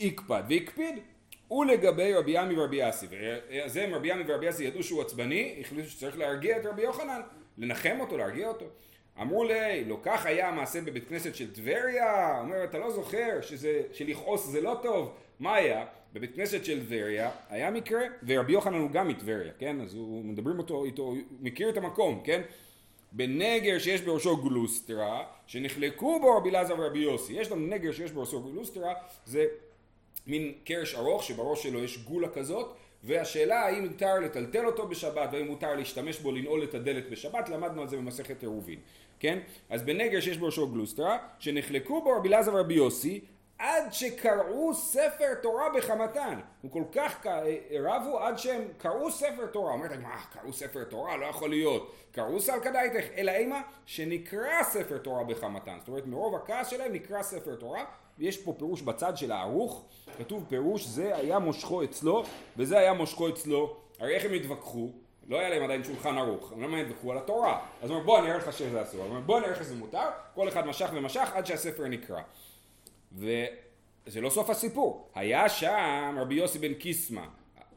הקפד 0.00 0.42
והקפיד. 0.48 0.98
ולגבי 1.50 2.14
רבי 2.14 2.38
עמי 2.38 2.58
ורבי 2.58 2.88
אסי, 2.88 3.06
וזה 3.10 3.84
הם 3.84 3.94
רבי 3.94 4.12
עמי 4.12 4.24
ורבי 4.26 4.48
אסי 4.48 4.64
ידעו 4.64 4.82
שהוא 4.82 5.02
עצבני, 5.02 5.56
החליטו 5.60 5.88
שצריך 5.88 6.18
להרגיע 6.18 6.56
את 6.56 6.66
רבי 6.66 6.82
יוחנן, 6.82 7.20
לנחם 7.58 7.96
אותו, 8.00 8.16
להרגיע 8.18 8.48
אותו. 8.48 8.64
אמרו 9.20 9.44
לי, 9.44 9.84
לא 9.84 9.98
כך 10.02 10.26
היה 10.26 10.48
המעשה 10.48 10.80
בבית 10.80 11.08
כנסת 11.08 11.34
של 11.34 11.54
טבריה? 11.54 12.38
אומר, 12.40 12.64
אתה 12.64 12.78
לא 12.78 12.90
זוכר 12.90 13.40
שזה, 13.40 13.82
שלכעוס 13.92 14.46
זה 14.46 14.60
לא 14.60 14.78
טוב? 14.82 15.14
מה 15.40 15.54
היה? 15.54 15.84
בבית 16.14 16.34
כנסת 16.34 16.64
של 16.64 16.80
טבריה 16.80 17.30
היה 17.48 17.70
מקרה, 17.70 18.00
ורבי 18.26 18.52
יוחנן 18.52 18.78
הוא 18.78 18.90
גם 18.90 19.08
מטבריה, 19.08 19.52
כן? 19.58 19.80
אז 19.80 19.94
הוא 19.94 20.24
מדברים 20.24 20.58
אותו, 20.58 20.84
איתו, 20.84 21.02
הוא 21.02 21.16
מכיר 21.40 21.68
את 21.68 21.76
המקום, 21.76 22.20
כן? 22.24 22.42
בנגר 23.12 23.78
שיש 23.78 24.02
בראשו 24.02 24.36
גלוסטרה, 24.36 25.24
שנחלקו 25.46 26.20
בו 26.20 26.36
רבי 26.36 26.50
אלעזר 26.50 26.74
ורבי 26.78 26.98
יוסי. 26.98 27.32
יש 27.32 27.52
לנו 27.52 27.66
נגר 27.66 27.92
שיש 27.92 28.12
בראשו 28.12 28.42
גלוסטרה, 28.42 28.94
זה 29.26 29.46
מין 30.26 30.52
קרש 30.64 30.94
ארוך 30.94 31.24
שבראש 31.24 31.62
שלו 31.62 31.84
יש 31.84 32.04
גולה 32.04 32.28
כזאת, 32.28 32.74
והשאלה 33.04 33.60
האם 33.60 33.86
מותר 33.86 34.20
לטלטל 34.20 34.66
אותו 34.66 34.88
בשבת 34.88 35.28
והאם 35.32 35.46
מותר 35.46 35.74
להשתמש 35.74 36.18
בו 36.18 36.32
לנעול 36.32 36.64
את 36.64 36.74
הדלת 36.74 37.10
בשבת, 37.10 37.48
למדנו 37.48 37.82
על 37.82 37.88
זה 37.88 37.96
במסכת 37.96 38.42
עירובין, 38.42 38.78
כן? 39.20 39.38
אז 39.70 39.82
בנגר 39.82 40.20
שיש 40.20 40.38
בראשו 40.38 40.68
גלוסטרה, 40.68 41.18
שנחלקו 41.38 42.02
בו 42.02 42.10
רבי 42.10 42.28
אלעזר 42.28 42.54
ורבי 42.54 42.74
יוסי, 42.74 43.20
עד 43.58 43.92
שקראו 43.92 44.74
ספר 44.74 45.34
תורה 45.42 45.64
בחמתן. 45.76 46.40
הוא 46.62 46.70
כל 46.70 46.84
כך 46.92 47.26
רבו 47.80 48.18
עד 48.18 48.38
שהם 48.38 48.62
קראו 48.78 49.10
ספר 49.10 49.46
תורה. 49.46 49.72
אומרת 49.72 49.98
מה, 50.02 50.22
קראו 50.32 50.52
ספר 50.52 50.84
תורה? 50.84 51.16
לא 51.16 51.26
יכול 51.26 51.50
להיות. 51.50 51.94
קראו 52.12 52.40
סלקא 52.40 52.70
דייתך, 52.70 53.04
אלא 53.16 53.30
אימה 53.30 53.62
שנקרא 53.86 54.62
ספר 54.62 54.98
תורה 54.98 55.24
בחמתן. 55.24 55.76
זאת 55.78 55.88
אומרת, 55.88 56.06
מרוב 56.06 56.34
הכעס 56.34 56.68
שלהם 56.68 56.92
נקרא 56.92 57.22
ספר 57.22 57.54
תורה. 57.54 57.84
ויש 58.18 58.42
פה 58.42 58.54
פירוש 58.58 58.82
בצד 58.82 59.16
של 59.16 59.32
הערוך, 59.32 59.84
כתוב 60.18 60.44
פירוש 60.48 60.86
זה 60.86 61.16
היה 61.16 61.38
מושכו 61.38 61.84
אצלו 61.84 62.24
וזה 62.56 62.78
היה 62.78 62.92
מושכו 62.92 63.28
אצלו. 63.28 63.76
הרי 63.98 64.14
איך 64.14 64.24
הם 64.24 64.32
התווכחו? 64.32 64.90
לא 65.28 65.38
היה 65.38 65.48
להם 65.48 65.62
עדיין 65.62 65.84
שולחן 65.84 66.18
ערוך, 66.18 66.52
הם 66.52 66.74
לא 66.74 66.76
התווכחו 66.76 67.12
על 67.12 67.18
התורה. 67.18 67.66
אז 67.82 67.90
הוא 67.90 67.96
אומר 67.96 68.06
בוא 68.06 68.18
אני 68.18 68.26
אראה 68.26 68.38
לך 68.38 68.52
שזה 68.52 68.82
אסור, 68.82 69.20
בוא 69.26 69.38
אני 69.38 69.46
אראה 69.46 69.56
לך 69.56 69.64
שזה 69.64 69.74
מותר, 69.74 70.08
כל 70.34 70.48
אחד 70.48 70.66
משך 70.66 70.90
ומשך 70.92 71.30
עד 71.34 71.46
שהספר 71.46 71.88
נקרא. 71.88 72.20
וזה 73.14 74.20
לא 74.20 74.30
סוף 74.30 74.50
הסיפור. 74.50 75.10
היה 75.14 75.48
שם 75.48 76.16
רבי 76.20 76.34
יוסי 76.34 76.58
בן 76.58 76.74
קיסמא, 76.74 77.24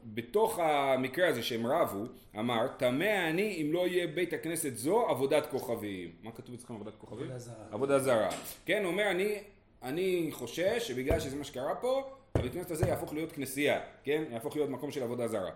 בתוך 0.04 0.58
המקרה 0.58 1.28
הזה 1.28 1.42
שהם 1.42 1.66
רבו, 1.66 2.04
אמר, 2.38 2.68
טמא 2.76 3.28
אני 3.30 3.62
אם 3.62 3.72
לא 3.72 3.86
יהיה 3.86 4.06
בית 4.06 4.32
הכנסת 4.32 4.76
זו 4.76 5.06
עבודת 5.08 5.46
כוכבים. 5.46 6.10
מה 6.22 6.32
כתוב 6.32 6.54
אצלכם 6.54 6.74
עבודת 6.74 6.94
כוכבים? 6.96 7.24
עבודה 7.24 7.38
זרה. 7.38 7.64
עבודה 7.70 7.98
זרה. 7.98 8.28
כן, 8.66 8.82
הוא 8.84 8.92
אומר, 8.92 9.10
אני, 9.10 9.38
אני 9.82 10.28
חושש 10.32 10.88
שבגלל 10.88 11.20
שזה 11.20 11.36
מה 11.36 11.44
שקרה 11.44 11.74
פה, 11.74 12.10
הבית 12.34 12.50
הכנסת 12.50 12.70
הזה 12.70 12.86
יהפוך 12.86 13.12
להיות 13.12 13.32
כנסייה, 13.32 13.80
כן? 14.04 14.24
יהפוך 14.30 14.56
להיות 14.56 14.70
מקום 14.70 14.90
של 14.90 15.02
עבודה 15.02 15.28
זרה. 15.28 15.50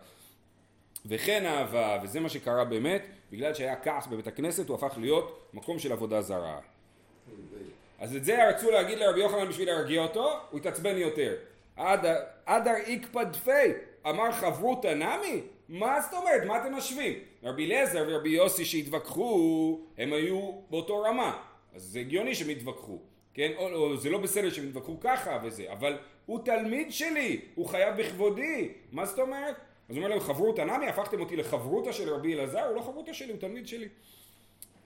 וכן 1.06 1.46
אהבה, 1.46 1.98
וזה 2.02 2.20
מה 2.20 2.28
שקרה 2.28 2.64
באמת, 2.64 3.02
בגלל 3.32 3.54
שהיה 3.54 3.76
כעס 3.76 4.06
בבית 4.06 4.26
הכנסת, 4.26 4.68
הוא 4.68 4.76
הפך 4.76 4.98
להיות 4.98 5.50
מקום 5.54 5.78
של 5.78 5.92
עבודה 5.92 6.22
זרה. 6.22 6.60
אז 8.02 8.16
את 8.16 8.24
זה 8.24 8.48
רצו 8.48 8.70
להגיד 8.70 8.98
לרבי 8.98 9.20
יוחנן 9.20 9.48
בשביל 9.48 9.68
להרגיע 9.68 10.02
אותו, 10.02 10.30
הוא 10.50 10.60
התעצבן 10.60 10.96
יותר. 10.96 11.34
אדר 12.46 12.74
איקפא 12.86 13.22
דפי, 13.22 13.50
אמר 14.08 14.32
חברותא 14.32 14.94
נמי? 14.94 15.40
מה 15.68 16.00
זאת 16.00 16.14
אומרת? 16.14 16.44
מה 16.44 16.62
אתם 16.62 16.74
משווים? 16.74 17.12
רבי 17.42 17.66
אליעזר 17.66 18.04
ורבי 18.08 18.28
יוסי 18.28 18.64
שהתווכחו, 18.64 19.80
הם 19.98 20.12
היו 20.12 20.52
באותו 20.70 21.02
רמה. 21.02 21.42
אז 21.74 21.82
זה 21.82 21.98
הגיוני 21.98 22.34
שהם 22.34 22.50
יתווכחו. 22.50 22.98
כן? 23.34 23.52
או, 23.56 23.74
או 23.74 23.96
זה 23.96 24.10
לא 24.10 24.18
בסדר 24.18 24.50
שהם 24.50 24.68
יתווכחו 24.68 25.00
ככה 25.00 25.38
וזה, 25.44 25.72
אבל 25.72 25.98
הוא 26.26 26.44
תלמיד 26.44 26.92
שלי, 26.92 27.40
הוא 27.54 27.66
חייב 27.66 27.96
בכבודי. 27.96 28.68
מה 28.92 29.06
זאת 29.06 29.18
אומרת? 29.18 29.54
אז 29.88 29.96
הוא 29.96 30.04
אומר 30.04 30.08
להם 30.08 30.20
חברותא 30.20 30.60
נמי, 30.60 30.88
הפכתם 30.88 31.20
אותי 31.20 31.36
לחברותא 31.36 31.92
של 31.92 32.14
רבי 32.14 32.34
אלעזר, 32.34 32.64
הוא 32.64 32.76
לא 32.76 32.80
חברותא 32.80 33.12
שלי, 33.12 33.32
הוא 33.32 33.40
תלמיד 33.40 33.68
שלי. 33.68 33.88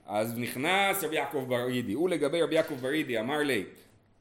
אז 0.07 0.39
נכנס 0.39 1.03
רבי 1.03 1.15
יעקב 1.15 1.45
ברידי, 1.47 1.95
לגבי 2.09 2.41
רבי 2.41 2.55
יעקב 2.55 2.75
ברידי 2.75 3.19
אמר 3.19 3.37
לי 3.37 3.63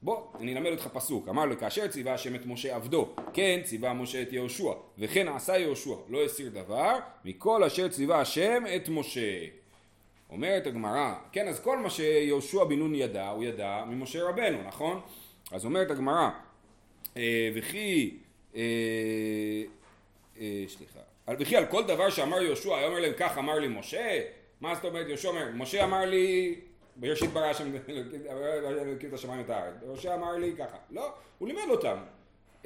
בוא, 0.03 0.23
אני 0.41 0.57
אלמד 0.57 0.71
אותך 0.71 0.89
פסוק, 0.93 1.29
אמר 1.29 1.45
לו 1.45 1.59
כאשר 1.59 1.89
ציווה 1.89 2.15
השם 2.15 2.35
את 2.35 2.47
משה 2.47 2.77
עבדו, 2.77 3.15
כן 3.33 3.61
ציווה 3.65 3.93
משה 3.93 4.23
את 4.23 4.33
יהושע, 4.33 4.73
וכן 4.99 5.29
עשה 5.29 5.59
יהושע, 5.59 5.95
לא 6.09 6.25
הסיר 6.25 6.49
דבר, 6.49 6.99
מכל 7.25 7.65
אשר 7.65 7.89
ציווה 7.89 8.21
השם 8.21 8.65
את 8.77 8.89
משה. 8.89 9.45
אומרת 10.31 10.67
הגמרא, 10.67 11.15
כן 11.33 11.49
אז 11.49 11.61
כל 11.61 11.79
מה 11.79 11.91
שיהושע 11.91 12.65
בן 12.65 12.79
נון 12.79 12.95
ידע, 12.95 13.29
הוא 13.29 13.45
ידע 13.45 13.85
ממשה 13.87 14.25
רבנו, 14.25 14.59
נכון? 14.67 15.01
אז 15.53 15.65
אומרת 15.65 15.91
הגמרא, 15.91 16.31
אה, 17.17 17.51
וכי, 17.55 18.17
אה, 18.57 18.63
אה, 20.41 20.65
סליחה, 20.69 21.01
וכי 21.39 21.57
על 21.57 21.67
כל 21.67 21.85
דבר 21.85 22.11
שאמר 22.11 22.43
יהושע, 22.43 22.77
היה 22.77 22.87
אומר 22.87 23.01
להם 23.01 23.13
כך 23.17 23.39
אמר 23.39 23.59
לי 23.59 23.69
משה, 23.69 24.21
מה 24.61 24.75
זאת 24.75 24.85
אומרת 24.85 25.09
יהושע 25.09 25.29
אומר, 25.29 25.49
משה 25.55 25.85
אמר 25.85 26.05
לי 26.05 26.55
בראשית 26.97 27.31
ברא 27.31 27.45
השם 27.45 27.73
אלוקים 28.83 29.09
את 29.09 29.15
השמיים 29.15 29.41
ואת 29.41 29.51
הארץ. 29.51 29.75
יהושע 29.83 30.15
אמר 30.15 30.33
לי 30.33 30.53
ככה. 30.59 30.77
לא, 30.91 31.13
הוא 31.39 31.49
לימד 31.49 31.69
אותם. 31.71 31.97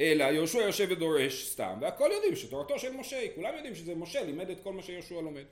אלא 0.01 0.25
יהושע 0.25 0.59
יושב 0.59 0.87
ודורש 0.91 1.49
סתם, 1.49 1.79
והכל 1.81 2.11
יודעים 2.13 2.37
שתורתו 2.37 2.79
של 2.79 2.97
משה, 2.97 3.17
כולם 3.35 3.55
יודעים 3.57 3.75
שזה 3.75 3.95
משה 3.95 4.25
לימד 4.25 4.51
את 4.51 4.57
כל 4.63 4.73
מה 4.73 4.83
שיהושע 4.83 5.21
לומד. 5.21 5.45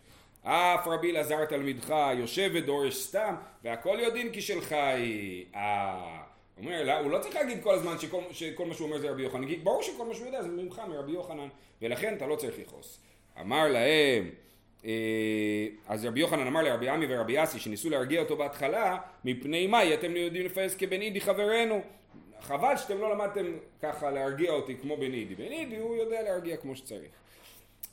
אף 0.42 0.86
רבי 0.86 1.10
אלעזר 1.10 1.44
תלמידך 1.44 1.94
יושב 2.18 2.50
ודורש 2.54 2.96
סתם, 2.96 3.34
והכל 3.64 3.98
יודעים 4.00 4.32
כי 4.32 4.42
שלך 4.42 4.72
היא. 4.72 5.46
אה... 5.54 6.22
אומר, 6.58 6.82
לא, 6.84 6.98
הוא 6.98 7.10
לא 7.10 7.18
צריך 7.18 7.34
להגיד 7.34 7.62
כל 7.62 7.74
הזמן 7.74 7.98
שכל, 7.98 8.20
שכל 8.30 8.66
מה 8.66 8.74
שהוא 8.74 8.86
אומר 8.86 8.98
זה 8.98 9.10
רבי 9.10 9.22
יוחנן, 9.22 9.64
ברור 9.64 9.82
שכל 9.82 10.04
מה 10.04 10.14
שהוא 10.14 10.26
יודע 10.26 10.42
זה 10.42 10.48
ממך, 10.48 10.82
מרבי 10.88 11.12
יוחנן, 11.12 11.48
ולכן 11.82 12.16
אתה 12.16 12.26
לא 12.26 12.36
צריך 12.36 12.58
לכעוס. 12.58 13.00
אמר 13.40 13.68
להם, 13.68 14.30
אז 15.88 16.04
רבי 16.04 16.20
יוחנן 16.20 16.46
אמר 16.46 16.62
לרבי 16.62 16.88
עמי 16.88 17.06
ורבי 17.08 17.42
אסי 17.42 17.58
שניסו 17.58 17.90
להרגיע 17.90 18.20
אותו 18.20 18.36
בהתחלה 18.36 18.98
מפני 19.24 19.66
מאי 19.66 19.94
אתם 19.94 20.16
יודעים 20.16 20.46
לפייס 20.46 20.76
כבן 20.76 21.00
אידי 21.00 21.20
חברנו. 21.20 21.80
חבל 22.40 22.76
שאתם 22.76 22.98
לא 22.98 23.12
למדתם 23.12 23.46
ככה 23.82 24.10
להרגיע 24.10 24.52
אותי 24.52 24.76
כמו 24.82 24.96
בן 24.96 25.12
אידי. 25.12 25.34
בן 25.34 25.52
אידי 25.52 25.76
הוא 25.76 25.96
יודע 25.96 26.22
להרגיע 26.22 26.56
כמו 26.56 26.76
שצריך. 26.76 27.10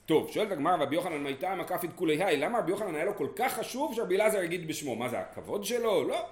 טוב, 0.05 0.31
שואלת 0.31 0.51
הגמרא 0.51 0.75
רבי 0.75 0.95
יוחנן 0.95 1.23
מייתא 1.23 1.55
מקפית 1.55 1.91
כולי 1.95 2.23
היי? 2.23 2.37
למה 2.37 2.59
רבי 2.59 2.71
יוחנן 2.71 2.95
היה 2.95 3.05
לו 3.05 3.15
כל 3.15 3.27
כך 3.35 3.53
חשוב 3.53 3.95
שרבי 3.95 4.15
אלעזר 4.15 4.43
יגיד 4.43 4.67
בשמו? 4.67 4.95
מה 4.95 5.09
זה 5.09 5.19
הכבוד 5.19 5.63
שלו? 5.63 6.07
לא 6.07 6.15
אה, 6.15 6.23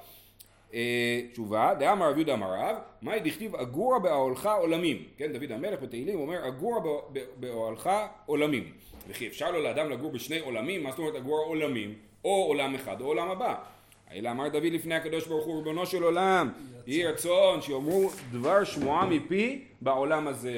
תשובה, 1.32 1.74
דאמר 1.80 2.10
רב 2.10 2.18
יהודה 2.18 2.34
אמר 2.34 2.54
רב, 2.54 2.76
מאי 3.02 3.20
דכתיב 3.20 3.56
אגורה 3.56 4.00
באוהלך 4.00 4.50
עולמים, 4.60 5.04
כן, 5.18 5.34
דוד 5.34 5.52
המלך 5.52 5.82
בתהילים 5.82 6.20
אומר 6.20 6.48
אגורה 6.48 6.80
באוהלך 7.36 7.90
עולמים 8.26 8.72
וכי 9.08 9.28
אפשר 9.28 9.52
לו 9.52 9.64
לאדם 9.64 9.90
לגור 9.90 10.12
בשני 10.12 10.40
עולמים, 10.40 10.84
מה 10.84 10.90
זאת 10.90 11.00
אומרת 11.00 11.14
לגור 11.14 11.40
עולמים? 11.40 11.94
או 12.26 12.46
עולם 12.48 12.76
אחד 12.76 13.02
או 13.02 13.06
עולם 13.06 13.30
הבא. 13.30 13.56
אלא 14.16 14.32
אמר 14.32 14.48
דוד 14.48 14.64
לפני 14.64 14.96
הקדוש 14.96 15.28
ברוך 15.28 15.46
הוא 15.46 15.58
ריבונו 15.58 15.86
של 15.86 16.04
עולם 16.04 16.50
יהי 16.88 17.06
רצון 17.08 17.62
שיאמרו 17.62 18.10
דבר 18.32 18.64
שמועה 18.64 19.06
מפי 19.06 19.66
בעולם 19.82 20.28
הזה. 20.28 20.54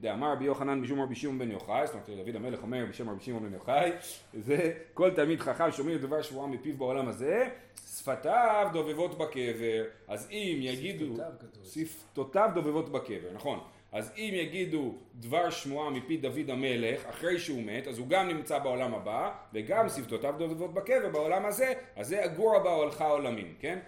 דאמר 0.00 0.32
רבי 0.32 0.44
יוחנן 0.44 0.82
בשום 0.82 1.00
רבי 1.00 1.14
שמעון 1.14 1.38
בן 1.38 1.50
יוחאי 1.50 1.86
זאת 1.86 1.94
אומרת 1.94 2.26
דוד 2.26 2.36
המלך 2.36 2.62
אומר 2.62 2.84
בשם 2.88 3.10
רבי 3.10 3.20
שמעון 3.20 3.42
בן 3.42 3.54
יוחאי 3.54 3.90
זה 4.34 4.72
כל 4.94 5.10
תלמיד 5.10 5.40
חכם 5.40 5.72
שאומרים 5.72 5.98
דבר 5.98 6.22
שמועה 6.22 6.46
מפיו 6.46 6.76
בעולם 6.76 7.08
הזה 7.08 7.48
שפתיו 7.96 8.68
דובבות 8.72 9.18
בקבר. 9.18 9.84
אז 10.08 10.28
אם 10.30 10.58
יגידו 10.60 11.14
שפתותיו 11.64 12.50
דובבות 12.54 12.88
בקבר 12.92 13.28
נכון 13.34 13.58
אז 13.92 14.12
אם 14.16 14.30
יגידו 14.32 14.94
דבר 15.14 15.50
שמועה 15.50 15.90
מפי 15.90 16.16
דוד 16.16 16.50
המלך 16.50 17.06
אחרי 17.06 17.38
שהוא 17.38 17.62
מת 17.62 17.88
אז 17.88 17.98
הוא 17.98 18.08
גם 18.08 18.28
נמצא 18.28 18.58
בעולם 18.58 18.94
הבא 18.94 19.32
וגם 19.54 19.88
שפתותיו 19.88 20.34
דובבות 20.38 20.74
בקבר 20.74 21.08
בעולם 21.12 21.46
הזה 21.46 21.72
אז 21.96 22.08
זה 22.08 22.24
אגורה 22.24 22.58
באוהלך 22.58 23.02
עולמים 23.02 23.54
כן? 23.60 23.78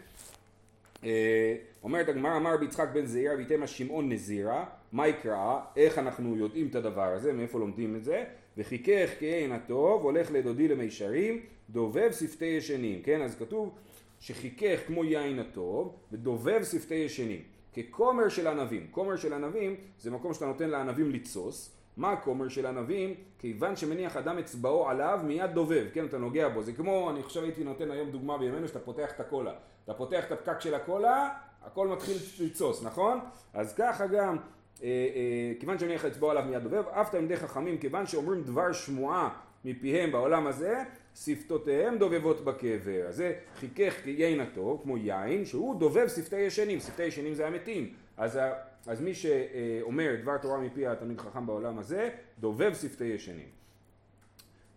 אה, 1.04 1.54
אומרת 1.82 2.08
הגמרא 2.08 2.36
אמר 2.36 2.56
ביצחק 2.56 2.88
בן 2.92 3.06
זעירא 3.06 3.34
ויתמה 3.34 3.66
שמעון 3.66 4.12
נזירה 4.12 4.64
מה 4.92 5.08
יקרא? 5.08 5.60
איך 5.76 5.98
אנחנו 5.98 6.36
יודעים 6.36 6.66
את 6.66 6.74
הדבר 6.74 7.12
הזה? 7.14 7.32
מאיפה 7.32 7.58
לומדים 7.58 7.96
את 7.96 8.04
זה? 8.04 8.24
וחיכך 8.56 9.10
כעין 9.18 9.52
הטוב 9.52 10.02
הולך 10.02 10.30
לדודי 10.30 10.68
למישרים 10.68 11.40
דובב 11.70 12.12
שפתי 12.12 12.44
ישנים 12.44 13.02
כן? 13.02 13.22
אז 13.22 13.36
כתוב 13.38 13.74
שחיכך 14.20 14.80
כמו 14.86 15.04
יין 15.04 15.38
הטוב 15.38 15.94
ודובב 16.12 16.64
שפתי 16.64 16.94
ישנים 16.94 17.42
ככומר 17.82 18.28
של 18.28 18.46
ענבים. 18.46 18.86
כומר 18.90 19.16
של 19.16 19.32
ענבים 19.32 19.76
זה 19.98 20.10
מקום 20.10 20.34
שאתה 20.34 20.46
נותן 20.46 20.70
לענבים 20.70 21.10
לתסוס. 21.10 21.78
מה 21.98 22.12
הכומר 22.12 22.48
של 22.48 22.66
ענבים? 22.66 23.14
כיוון 23.38 23.76
שמניח 23.76 24.16
אדם 24.16 24.38
אצבעו 24.38 24.88
עליו 24.88 25.20
מיד 25.24 25.50
דובב, 25.50 25.86
כן 25.92 26.04
אתה 26.04 26.18
נוגע 26.18 26.48
בו, 26.48 26.62
זה 26.62 26.72
כמו, 26.72 27.10
אני 27.10 27.22
חושב 27.22 27.42
הייתי 27.42 27.64
נותן 27.64 27.90
היום 27.90 28.10
דוגמה 28.10 28.38
בימינו 28.38 28.68
שאתה 28.68 28.78
פותח 28.78 29.10
את 29.14 29.20
הקולה, 29.20 29.52
אתה 29.84 29.94
פותח 29.94 30.24
את 30.26 30.32
הפקק 30.32 30.60
של 30.60 30.74
הקולה, 30.74 31.28
הכל 31.62 31.88
מתחיל 31.88 32.16
לתסוס, 32.40 32.82
נכון? 32.82 33.20
אז 33.54 33.74
ככה 33.74 34.06
גם, 34.06 34.36
אה, 34.82 34.86
אה, 34.86 35.52
כיוון 35.60 35.78
שמניח 35.78 36.04
אצבעו 36.04 36.30
עליו 36.30 36.44
מיד 36.44 36.62
דובב, 36.62 36.88
אף 36.88 37.10
תלמידי 37.10 37.36
חכמים, 37.36 37.78
כיוון 37.78 38.06
שאומרים 38.06 38.42
דבר 38.42 38.72
שמועה 38.72 39.28
מפיהם 39.64 40.12
בעולם 40.12 40.46
הזה, 40.46 40.82
שפתותיהם 41.24 41.98
דובבות 41.98 42.44
בקבר. 42.44 43.06
אז 43.08 43.16
זה 43.16 43.34
חיכך 43.56 43.94
כיין 44.04 44.40
הטוב, 44.40 44.80
כמו 44.82 44.98
יין, 44.98 45.44
שהוא 45.44 45.80
דובב 45.80 46.08
שפתי 46.08 46.36
ישנים. 46.36 46.80
שפתי 46.80 47.02
ישנים 47.02 47.34
זה 47.34 47.46
המתים. 47.46 47.92
אז, 48.16 48.38
אז 48.86 49.00
מי 49.00 49.14
שאומר 49.14 50.14
דבר 50.22 50.38
תורה 50.38 50.58
מפי 50.58 50.86
התלמיד 50.86 51.20
חכם 51.20 51.46
בעולם 51.46 51.78
הזה, 51.78 52.10
דובב 52.38 52.74
שפתי 52.74 53.04
ישנים. 53.04 53.48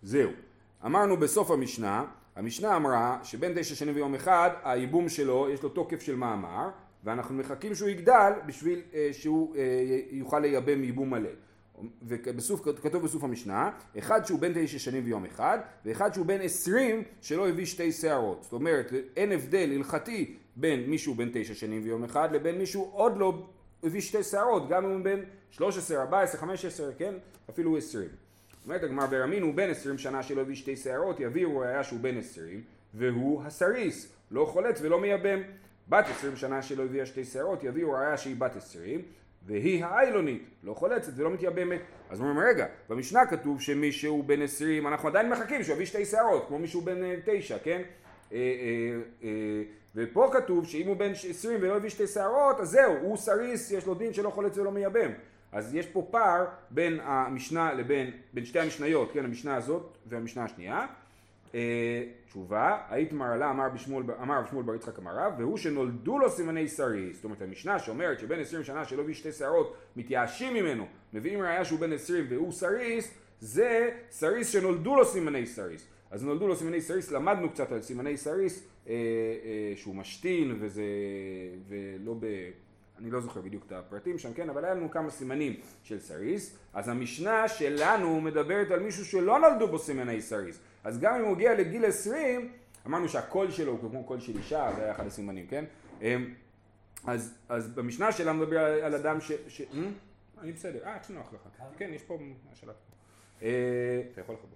זהו. 0.03 0.29
אמרנו 0.85 1.17
בסוף 1.17 1.51
המשנה, 1.51 2.05
המשנה 2.35 2.75
אמרה 2.75 3.19
שבין 3.23 3.53
תשע 3.55 3.75
שנים 3.75 3.95
ויום 3.95 4.15
אחד 4.15 4.49
הייבום 4.63 5.09
שלו 5.09 5.49
יש 5.49 5.63
לו 5.63 5.69
תוקף 5.69 6.01
של 6.01 6.15
מאמר 6.15 6.69
ואנחנו 7.03 7.35
מחכים 7.35 7.75
שהוא 7.75 7.89
יגדל 7.89 8.31
בשביל 8.45 8.81
אה, 8.93 9.09
שהוא 9.11 9.55
אה, 9.55 9.61
יוכל 10.11 10.39
לייבם 10.39 10.83
ייבום 10.83 11.09
מלא. 11.09 11.29
וכתוב 12.07 13.03
בסוף 13.03 13.23
המשנה, 13.23 13.71
אחד 13.97 14.25
שהוא 14.25 14.39
בן 14.39 14.51
תשע 14.55 14.79
שנים 14.79 15.03
ויום 15.05 15.25
אחד, 15.25 15.59
ואחד 15.85 16.13
שהוא 16.13 16.25
בן 16.25 16.41
עשרים 16.41 17.03
שלא 17.21 17.49
הביא 17.49 17.65
שתי 17.65 17.91
שערות. 17.91 18.43
זאת 18.43 18.53
אומרת, 18.53 18.93
אין 19.15 19.31
הבדל 19.31 19.71
הלכתי 19.75 20.37
בין 20.55 20.89
מישהו 20.89 21.15
בן 21.15 21.29
תשע 21.33 21.53
שנים 21.53 21.83
ויום 21.83 22.03
אחד 22.03 22.35
לבין 22.35 22.57
מישהו 22.57 22.89
עוד 22.93 23.17
לא 23.17 23.47
הביא 23.83 24.01
שתי 24.01 24.23
שערות, 24.23 24.69
גם 24.69 24.85
אם 24.85 24.91
הוא 24.91 25.03
בן 25.03 25.19
שלוש 25.51 25.77
עשרה, 25.77 26.01
ארבע 26.01 26.21
עשרה, 26.21 26.41
חמש 26.41 26.65
עשרה, 26.65 26.93
כן? 26.97 27.13
אפילו 27.49 27.77
עשרים. 27.77 28.09
אומרת 28.65 28.83
הגמר 28.83 29.07
ברמין 29.07 29.43
הוא 29.43 29.53
בן 29.53 29.69
עשרים 29.69 29.97
שנה 29.97 30.23
שלא 30.23 30.41
הביא 30.41 30.55
שתי 30.55 30.75
שערות, 30.75 31.19
יביאו 31.19 31.57
ראיה 31.57 31.83
שהוא 31.83 31.99
בן 31.99 32.17
עשרים, 32.17 32.61
והוא 32.93 33.43
הסריס, 33.43 34.13
לא 34.31 34.45
חולץ 34.45 34.79
ולא 34.81 34.99
מייבם. 34.99 35.39
בת 35.89 36.05
עשרים 36.05 36.35
שנה 36.35 36.61
שלא 36.61 36.83
הביאה 36.83 37.05
שתי 37.05 37.25
שערות, 37.25 37.63
יביאו 37.63 37.91
ראיה 37.91 38.17
שהיא 38.17 38.35
בת 38.35 38.55
עשרים, 38.55 39.01
והיא 39.45 39.85
האיילונית, 39.85 40.43
לא 40.63 40.73
חולצת 40.73 41.11
ולא 41.15 41.29
מתייבמת. 41.29 41.81
אז 42.09 42.21
אומרים, 42.21 42.39
רגע, 42.39 42.65
במשנה 42.89 43.25
כתוב 43.25 43.61
שמי 43.61 43.91
שהוא 43.91 44.23
בן 44.23 44.41
עשרים, 44.41 44.87
אנחנו 44.87 45.09
עדיין 45.09 45.29
מחכים 45.29 45.63
שהוא 45.63 45.75
יביא 45.75 45.85
שתי 45.85 46.05
שערות, 46.05 46.47
כמו 46.47 46.59
מישהו 46.59 46.81
בן 46.81 47.03
אה, 47.03 47.15
תשע, 47.25 47.57
כן? 47.63 47.81
אה, 48.33 48.37
אה, 49.23 49.29
ופה 49.95 50.29
כתוב 50.33 50.67
שאם 50.67 50.87
הוא 50.87 50.95
בן 50.95 51.11
עשרים 51.29 51.59
ולא 51.61 51.75
הביא 51.75 51.89
שתי 51.89 52.07
שערות, 52.07 52.59
אז 52.59 52.69
זהו, 52.69 52.93
הוא 53.01 53.17
סריס, 53.17 53.71
יש 53.71 53.85
לו 53.85 53.95
דין 53.95 54.13
שלא 54.13 54.29
חולץ 54.29 54.57
ולא 54.57 54.71
מייבם. 54.71 55.11
אז 55.51 55.75
יש 55.75 55.85
פה 55.87 56.07
פער 56.11 56.45
בין 56.69 56.99
המשנה 57.03 57.73
לבין, 57.73 58.11
בין 58.33 58.45
שתי 58.45 58.59
המשניות, 58.59 59.11
כן, 59.13 59.25
המשנה 59.25 59.55
הזאת 59.55 59.97
והמשנה 60.05 60.43
השנייה. 60.43 60.85
אה, 61.55 62.03
תשובה, 62.25 62.77
הא 62.89 63.13
איתמר 63.13 63.33
עלה, 63.33 63.49
אמר 63.49 63.69
רב 63.69 63.78
שמואל 63.78 64.03
בר 64.63 64.75
יצחק 64.75 64.99
אמר 64.99 65.11
רב, 65.15 65.33
והוא 65.37 65.57
שנולדו 65.57 66.19
לו 66.19 66.29
סימני 66.29 66.67
סריס, 66.67 67.13
זאת 67.13 67.23
אומרת 67.23 67.41
המשנה 67.41 67.79
שאומרת 67.79 68.19
שבן 68.19 68.39
עשרים 68.39 68.63
שנה 68.63 68.85
שלא 68.85 69.01
הביא 69.01 69.13
שתי 69.13 69.31
שערות 69.31 69.75
מתייאשים 69.95 70.53
ממנו, 70.53 70.85
מביאים 71.13 71.41
ראיה 71.41 71.65
שהוא 71.65 71.79
בן 71.79 71.93
עשרים 71.93 72.25
והוא 72.29 72.51
סריס, 72.51 73.13
זה 73.39 73.89
סריס 74.09 74.49
שנולדו 74.49 74.95
לו 74.95 75.05
סימני 75.05 75.45
סריס. 75.45 75.87
אז 76.11 76.25
נולדו 76.25 76.47
לו 76.47 76.55
סימני 76.55 76.81
סריס, 76.81 77.11
למדנו 77.11 77.49
קצת 77.49 77.71
על 77.71 77.81
סימני 77.81 78.17
סריס, 78.17 78.67
אה, 78.87 78.93
אה, 78.93 79.73
שהוא 79.75 79.95
משתין 79.95 80.57
וזה, 80.59 80.83
ולא 81.67 82.15
ב... 82.19 82.25
אני 83.01 83.11
לא 83.11 83.21
זוכר 83.21 83.41
בדיוק 83.41 83.63
את 83.67 83.71
הפרטים 83.71 84.17
שם, 84.17 84.33
כן, 84.33 84.49
אבל 84.49 84.65
היה 84.65 84.73
לנו 84.73 84.91
כמה 84.91 85.09
סימנים 85.09 85.55
של 85.83 85.99
סריס, 85.99 86.57
אז 86.73 86.89
המשנה 86.89 87.47
שלנו 87.47 88.21
מדברת 88.21 88.71
על 88.71 88.79
מישהו 88.79 89.05
שלא 89.05 89.39
נולדו 89.39 89.67
בו 89.67 89.79
סימני 89.79 90.21
סריס, 90.21 90.59
אז 90.83 90.99
גם 90.99 91.15
אם 91.15 91.25
הוא 91.25 91.35
הגיע 91.35 91.53
לגיל 91.53 91.85
20, 91.85 92.51
אמרנו 92.87 93.09
שהקול 93.09 93.51
שלו 93.51 93.71
הוא 93.71 93.89
כמו 93.89 94.03
קול 94.03 94.19
של 94.19 94.37
אישה, 94.37 94.71
זה 94.75 94.83
היה 94.83 94.91
אחד 94.91 95.07
הסימנים, 95.07 95.47
כן? 95.47 95.65
אמ, 96.01 96.33
אז, 97.05 97.33
אז 97.49 97.69
במשנה 97.69 98.11
שלנו 98.11 98.39
מדבר 98.39 98.59
על, 98.59 98.81
על 98.81 98.95
אדם 98.95 99.21
ש... 99.21 99.31
ש... 99.47 99.61
אה? 99.61 99.65
אני 100.41 100.51
בסדר, 100.51 100.79
אה, 100.85 100.97
שנוח 101.07 101.33
לך, 101.33 101.41
כן, 101.77 101.89
יש 101.93 102.01
פה 102.01 102.17
השאלה. 102.51 102.73
אה, 103.41 104.01
אתה 104.11 104.21
יכול 104.21 104.35
לחבר. 104.35 104.55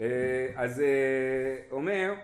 אה, 0.00 0.48
אז 0.56 0.82
אומר, 1.70 2.14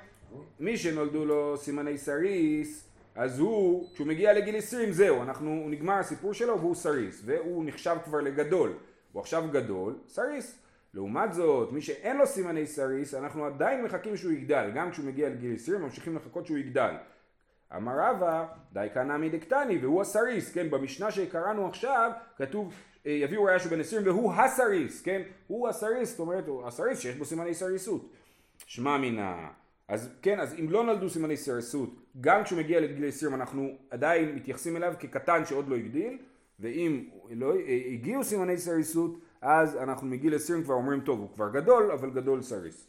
מי 0.61 0.77
שנולדו 0.77 1.25
לו 1.25 1.57
סימני 1.57 1.99
סריס, 1.99 2.89
אז 3.19 3.39
הוא, 3.39 3.89
כשהוא 3.93 4.07
מגיע 4.07 4.33
לגיל 4.33 4.57
20 4.57 4.93
זהו, 4.93 5.23
אנחנו, 5.23 5.51
הוא 5.51 5.71
נגמר 5.71 5.95
הסיפור 5.95 6.35
שלו 6.35 6.61
והוא 6.61 6.75
סריס, 6.75 7.23
והוא 7.25 7.65
נחשב 7.65 7.97
כבר 8.05 8.21
לגדול, 8.21 8.73
הוא 9.13 9.21
עכשיו 9.21 9.45
גדול, 9.53 9.99
סריס. 10.09 10.59
לעומת 10.95 11.33
זאת, 11.33 11.73
מי 11.73 11.83
שאין 11.83 12.17
לו 12.17 12.27
סימני 12.27 12.67
סריס, 12.67 13.15
אנחנו 13.15 13.45
עדיין 13.45 13.85
מחכים 13.85 14.17
שהוא 14.17 14.33
יגדל, 14.33 14.71
גם 14.75 14.91
כשהוא 14.91 15.07
מגיע 15.07 15.29
לגיל 15.29 15.55
20 15.55 15.81
ממשיכים 15.81 16.17
לחכות 16.17 16.47
שהוא 16.47 16.59
יגדל. 16.59 16.95
אמר 17.77 17.93
רבא, 17.99 18.47
דיקא 18.73 18.87
נמי 18.95 19.31
דקתני, 19.31 19.79
והוא 19.79 20.03
הסריס, 20.03 20.53
כן, 20.53 20.71
במשנה 20.71 21.11
שקראנו 21.11 21.69
עכשיו, 21.69 22.11
כתוב 22.37 22.75
אה, 23.07 23.13
יביאו 23.13 23.45
ראיה 23.45 23.59
שהוא 23.59 23.71
בן 23.71 23.81
20 23.81 24.07
והוא 24.07 24.33
הסריס, 24.33 25.03
כן, 25.03 25.23
הוא 25.47 25.69
הסריס, 25.69 26.11
זאת 26.11 26.21
אומרת, 26.21 26.47
הוא 26.47 26.67
הסריס 26.67 27.01
שיש 27.01 27.17
בו 27.17 27.25
סימני 27.25 27.55
סריסות. 27.55 28.13
שמע 28.67 28.99
מינה, 28.99 29.49
אז 29.89 30.11
כן, 30.23 30.41
אז 30.41 30.55
אם 30.55 30.71
לא 30.71 30.85
נולדו 30.85 31.09
סימני 31.09 31.37
סריסות, 31.37 31.91
גם 32.21 32.45
כשהוא 32.45 32.59
מגיע 32.59 32.81
לגיל 32.81 33.09
20 33.09 33.35
אנחנו 33.35 33.69
עדיין 33.91 34.35
מתייחסים 34.35 34.77
אליו 34.77 34.95
כקטן 34.99 35.45
שעוד 35.45 35.69
לא 35.69 35.77
הגדיל, 35.77 36.19
ואם 36.61 37.05
לא 37.31 37.57
אה, 37.57 37.81
הגיעו 37.93 38.25
סימני 38.25 38.59
סריסות, 38.59 39.19
אז 39.41 39.77
אנחנו 39.77 40.07
מגיל 40.07 40.35
20 40.35 40.65
כבר 40.65 40.75
אומרים 40.75 41.01
טוב, 41.01 41.21
הוא 41.21 41.29
כבר 41.35 41.51
גדול, 41.51 41.91
אבל 41.93 42.11
גדול 42.11 42.43
סריס. 42.43 42.87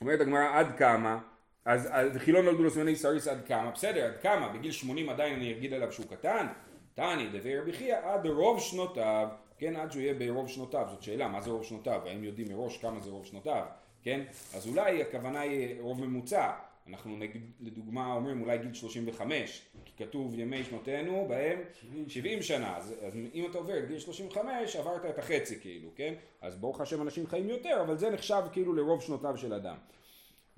אומרת 0.00 0.20
הגמרא 0.20 0.58
עד 0.58 0.76
כמה, 0.78 1.18
אז 1.64 1.88
וכי 2.14 2.32
לא 2.32 2.42
נולדו 2.42 2.62
לו 2.62 2.70
סימני 2.70 2.96
סריס 2.96 3.28
עד 3.28 3.46
כמה, 3.46 3.70
בסדר, 3.70 4.04
עד 4.04 4.16
כמה, 4.22 4.48
בגיל 4.48 4.72
80 4.72 5.08
עדיין 5.08 5.34
אני 5.34 5.52
אגיד 5.52 5.72
עליו 5.72 5.92
שהוא 5.92 6.06
קטן, 6.06 6.46
תני 6.94 7.28
דבי 7.32 7.58
רבי 7.58 7.92
עד 7.92 8.26
רוב 8.26 8.60
שנותיו, 8.60 9.28
כן, 9.58 9.76
עד 9.76 9.92
שהוא 9.92 10.02
יהיה 10.02 10.14
ברוב 10.14 10.48
שנותיו, 10.48 10.86
זאת 10.90 11.02
שאלה, 11.02 11.28
מה 11.28 11.40
זה 11.40 11.50
רוב 11.50 11.64
שנותיו, 11.64 12.00
האם 12.06 12.24
יודעים 12.24 12.48
מראש 12.48 12.78
כמה 12.78 13.00
זה 13.00 13.10
רוב 13.10 13.26
שנותיו, 13.26 13.62
כן, 14.06 14.20
אז 14.54 14.68
אולי 14.68 15.02
הכוונה 15.02 15.40
היא 15.40 15.80
רוב 15.80 16.06
ממוצע, 16.06 16.52
אנחנו 16.88 17.16
נגיד 17.16 17.42
לדוגמה 17.60 18.14
אומרים 18.14 18.42
אולי 18.42 18.58
גיל 18.58 18.74
35, 18.74 19.62
כי 19.84 20.04
כתוב 20.04 20.38
ימי 20.38 20.64
שנותינו 20.64 21.26
בהם 21.28 21.58
70, 21.80 22.08
70 22.08 22.42
שנה, 22.42 22.76
אז, 22.76 22.94
אז 23.02 23.12
אם 23.34 23.46
אתה 23.50 23.58
עובר 23.58 23.78
את 23.78 23.88
גיל 23.88 23.98
35 23.98 24.76
עברת 24.76 25.04
את 25.04 25.18
החצי 25.18 25.60
כאילו, 25.60 25.88
כן? 25.96 26.14
אז 26.40 26.56
ברוך 26.56 26.80
השם 26.80 27.02
אנשים 27.02 27.26
חיים 27.26 27.48
יותר, 27.48 27.82
אבל 27.82 27.96
זה 27.96 28.10
נחשב 28.10 28.42
כאילו 28.52 28.72
לרוב 28.72 29.02
שנותיו 29.02 29.38
של 29.38 29.54
אדם. 29.54 29.76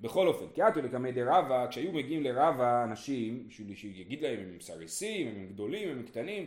בכל 0.01 0.27
אופן, 0.27 0.45
כי 0.53 0.61
עתו 0.61 0.81
לקמי 0.81 1.11
דה 1.11 1.37
רבא, 1.37 1.67
כשהיו 1.69 1.91
מגיעים 1.91 2.23
לרבא 2.23 2.83
אנשים, 2.83 3.47
בשביל 3.47 3.75
שיגיד 3.75 4.21
להם 4.21 4.39
אם 4.39 4.49
הם 4.53 4.59
סריסים, 4.59 5.27
אם 5.27 5.35
הם 5.35 5.47
גדולים, 5.47 5.89
אם 5.89 5.97
הם 5.97 6.03
קטנים, 6.03 6.45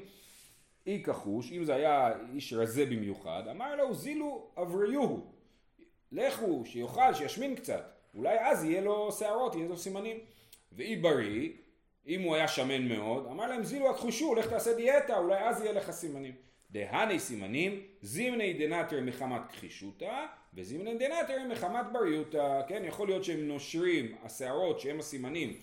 אי 0.87 1.03
כחוש, 1.03 1.53
אם 1.53 1.65
זה 1.65 1.75
היה 1.75 2.13
איש 2.35 2.53
רזה 2.53 2.87
במיוחד, 2.87 3.43
אמר 3.51 3.77
לו 3.77 3.95
זילו 3.95 4.51
אבריוהו, 4.63 5.32
לכו, 6.13 6.63
שיאכל, 6.65 7.15
שישמין 7.15 7.55
קצת. 7.55 7.93
אולי 8.15 8.39
אז 8.41 8.65
יהיה 8.65 8.81
לו 8.81 9.13
שערות, 9.13 9.55
יהיה 9.55 9.69
לו 9.69 9.77
סימנים. 9.77 10.17
ואי 10.73 10.97
בריא, 10.97 11.49
אם 12.07 12.23
הוא 12.23 12.35
היה 12.35 12.49
שמן 12.49 12.89
מאוד, 12.89 13.27
אמר 13.27 13.47
להם 13.47 13.65
זילו 13.65 13.91
אכחשוהו, 13.91 14.35
לך 14.35 14.47
תעשה 14.47 14.75
דיאטה, 14.75 15.19
אולי 15.19 15.39
אז 15.39 15.61
יהיה 15.61 15.73
לך 15.73 15.91
סימנים. 15.91 16.35
דהני 16.71 17.21
סימנים, 17.21 17.83
זימנין 18.03 18.53
דנתרי 18.53 19.01
מחמת 19.01 19.41
כחישותא, 19.49 20.27
וזימנין 20.55 20.95
דנתרי 20.95 21.39
מחמת 21.51 21.87
בריאותא, 21.93 22.61
כן? 22.69 22.83
יכול 22.87 23.09
להיות 23.09 23.25
שהם 23.25 23.49
נושרים, 23.49 24.17
השערות 24.23 24.81
שהם 24.81 24.99
הסימנים, 24.99 25.55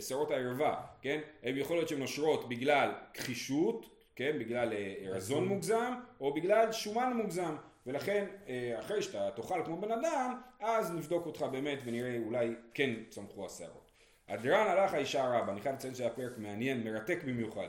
שערות 0.00 0.30
הערווה, 0.30 0.80
כן? 1.02 1.20
הם 1.42 1.56
יכול 1.56 1.76
להיות 1.76 1.88
שהן 1.88 1.98
נושרות 1.98 2.48
בגלל 2.48 2.92
כחישות, 3.14 3.86
כן? 4.16 4.38
בגלל 4.38 4.72
אה, 4.72 4.94
רזון 5.08 5.48
מוגזם, 5.48 5.94
או 6.20 6.34
בגלל 6.34 6.72
שומן 6.72 7.12
מוגזם. 7.16 7.54
ולכן 7.86 8.26
אה, 8.48 8.80
אחרי 8.80 9.02
שאתה 9.02 9.30
תאכל 9.36 9.62
כמו 9.64 9.80
בן 9.80 9.92
אדם, 9.92 10.40
אז 10.60 10.90
נבדוק 10.90 11.26
אותך 11.26 11.42
באמת 11.42 11.78
ונראה 11.84 12.18
אולי 12.26 12.54
כן 12.74 12.90
צמחו 13.10 13.46
השערות. 13.46 13.90
הדרן 14.28 14.66
הלך 14.66 14.94
האישה 14.94 15.28
רבה, 15.28 15.52
אני 15.52 15.60
חייב 15.60 15.74
לציין 15.74 15.94
שהיה 15.94 16.10
פרק 16.10 16.38
מעניין, 16.38 16.84
מרתק 16.84 17.18
במיוחד, 17.24 17.68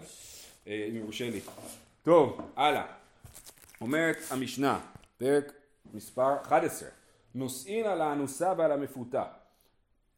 אה, 0.68 0.88
אם 0.90 0.96
יורשה 0.96 1.30
לי. 1.30 1.40
טוב, 2.04 2.52
הלאה. 2.56 2.86
אומרת 3.82 4.18
המשנה, 4.30 4.80
פרק 5.18 5.54
מספר 5.94 6.42
11, 6.42 6.90
נושאין 7.36 7.86
על 7.86 8.02
האנוסה 8.02 8.54
ועל 8.58 8.72
המפותה. 8.72 9.24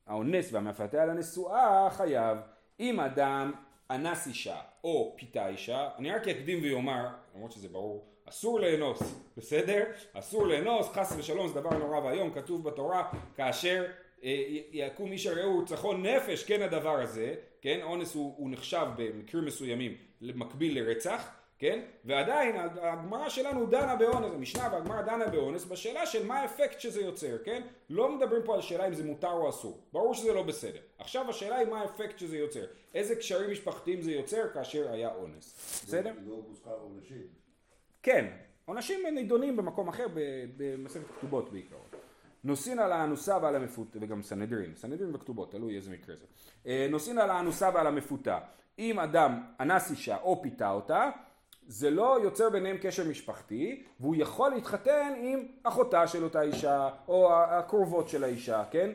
האונס 0.08 0.54
והמפתה 0.54 1.04
על 1.04 1.10
הנשואה 1.10 1.90
חייב. 1.92 2.38
אם 2.80 3.00
אדם 3.00 3.52
אנס 3.92 4.28
אישה 4.28 4.62
או 4.84 5.14
פיתה 5.18 5.48
אישה, 5.48 5.90
אני 5.98 6.12
רק 6.12 6.28
אקדים 6.28 6.62
ויאמר, 6.62 7.08
למרות 7.36 7.52
שזה 7.52 7.70
ברור, 7.70 8.06
אסור 8.30 8.60
לאנוס, 8.60 9.00
בסדר? 9.38 9.84
אסור 10.13 10.48
לאנוס, 10.48 10.88
חס 10.88 11.13
ושלום 11.18 11.48
זה 11.48 11.54
דבר 11.54 11.78
נורא 11.78 12.00
ואיום, 12.00 12.32
כתוב 12.32 12.63
בתורה, 12.63 13.12
כאשר 13.36 13.86
אה, 14.24 14.44
יקום 14.72 15.12
איש 15.12 15.28
הרעהו 15.28 15.66
צחון 15.66 16.06
נפש, 16.06 16.44
כן 16.44 16.62
הדבר 16.62 17.02
הזה, 17.02 17.36
כן? 17.62 17.80
אונס 17.84 18.16
הוא, 18.16 18.34
הוא 18.38 18.50
נחשב 18.52 18.86
במקרים 18.98 19.46
מסוימים 19.46 19.96
מקביל 20.22 20.80
לרצח, 20.80 21.30
כן? 21.60 21.80
ועדיין 22.06 22.56
הגמרא 22.82 23.30
שלנו 23.30 23.66
דנה 23.66 23.96
באונס, 23.96 24.34
המשנה 24.34 24.70
והגמרא 24.72 25.02
דנה 25.02 25.28
באונס 25.28 25.66
בשאלה 25.66 26.06
של 26.06 26.26
מה 26.26 26.40
האפקט 26.40 26.80
שזה 26.80 27.02
יוצר, 27.02 27.38
כן? 27.44 27.62
לא 27.90 28.18
מדברים 28.18 28.42
פה 28.46 28.56
על 28.56 28.62
שאלה 28.62 28.88
אם 28.88 28.94
זה 28.94 29.04
מותר 29.04 29.32
או 29.32 29.50
אסור, 29.50 29.80
ברור 29.94 30.13
שזה 30.13 30.34
לא 30.34 30.44
בסדר. 30.44 30.80
עכשיו 30.98 31.30
השאלה 31.30 31.56
היא 31.56 31.68
מה 31.68 31.82
האפקט 31.82 32.20
שזה 32.20 32.38
יוצר, 32.38 32.66
איזה 32.94 33.16
קשרים 33.16 33.52
משפחתיים 33.52 34.02
זה 34.02 34.12
יוצר 34.12 34.42
כאשר 34.54 34.92
היה 34.92 35.16
אונס, 35.16 35.84
בסדר? 35.86 36.12
לא 36.26 36.36
מוזכר 36.48 36.78
עונשים. 36.82 37.47
כן, 38.08 38.26
עונשים 38.65 39.00
נידונים 39.15 39.58
במקום 39.58 39.88
אחר 39.88 40.08
במסכת 40.58 41.08
כתובות 41.17 41.52
בעיקרון. 41.52 41.86
נושאין 42.43 42.80
על 42.80 42.91
האנוסה 42.91 43.38
ועל 43.41 43.56
המפותה, 43.56 44.00
וגם 44.02 44.22
סנהדרין, 44.22 44.76
סנהדרין 44.76 45.15
וכתובות, 45.15 45.52
תלוי 45.52 45.76
איזה 45.76 45.91
מקרה 45.91 46.15
זה. 46.15 46.26
אה, 46.67 46.88
נושאין 46.89 47.17
על 47.17 47.30
האנוסה 47.30 47.70
ועל 47.74 47.88
המפותה. 47.88 48.39
אם 48.80 49.00
אדם 49.00 49.43
אנס 49.60 49.91
אישה 49.91 50.17
או 50.17 50.41
פיתה 50.41 50.72
אותה, 50.72 51.10
זה 51.67 51.89
לא 51.89 52.20
יוצר 52.24 52.50
ביניהם 52.50 52.78
קשר 52.82 53.10
משפחתי, 53.10 53.84
והוא 54.00 54.15
יכול 54.17 54.52
להתחתן 54.52 55.13
עם 55.22 55.48
אחותה 55.63 56.08
של 56.08 56.24
אותה 56.24 56.41
אישה, 56.41 56.89
או 57.08 57.34
הקרובות 57.34 58.10
של 58.10 58.24
האישה, 58.24 58.63
כן? 58.72 58.91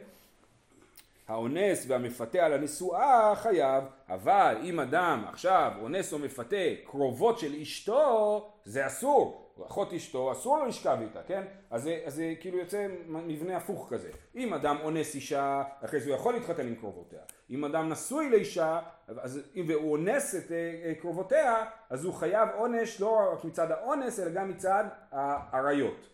האונס 1.28 1.84
והמפתה 1.88 2.46
על 2.46 2.52
הנשואה 2.52 3.32
חייב, 3.36 3.84
אבל 4.08 4.56
אם 4.62 4.80
אדם 4.80 5.24
עכשיו 5.28 5.72
אונס 5.80 6.12
או 6.12 6.18
מפתה 6.18 6.56
קרובות 6.84 7.38
של 7.38 7.54
אשתו, 7.54 8.50
זה 8.64 8.86
אסור. 8.86 9.42
אחות 9.66 9.92
אשתו, 9.92 10.32
אסור 10.32 10.58
לו 10.58 10.66
לשכב 10.66 10.98
איתה, 11.00 11.22
כן? 11.22 11.42
אז 11.70 11.82
זה, 11.82 12.00
אז 12.04 12.14
זה 12.14 12.34
כאילו 12.40 12.58
יוצא 12.58 12.86
מבנה 13.06 13.56
הפוך 13.56 13.88
כזה. 13.90 14.10
אם 14.36 14.54
אדם 14.54 14.76
אונס 14.82 15.14
אישה, 15.14 15.62
אחרי 15.84 16.00
זה 16.00 16.10
הוא 16.10 16.16
יכול 16.16 16.34
להתחתן 16.34 16.66
עם 16.66 16.74
קרובותיה. 16.74 17.20
אם 17.50 17.64
אדם 17.64 17.88
נשוי 17.88 18.30
לאישה, 18.30 18.80
אז, 19.08 19.40
אם 19.56 19.70
הוא 19.70 19.92
אונס 19.92 20.34
את 20.34 20.48
uh, 20.48 21.00
קרובותיה, 21.00 21.64
אז 21.90 22.04
הוא 22.04 22.14
חייב 22.14 22.48
עונש 22.56 23.00
לא 23.00 23.32
רק 23.32 23.44
מצד 23.44 23.70
האונס, 23.70 24.20
אלא 24.20 24.30
גם 24.30 24.48
מצד 24.48 24.84
האריות. 25.12 26.08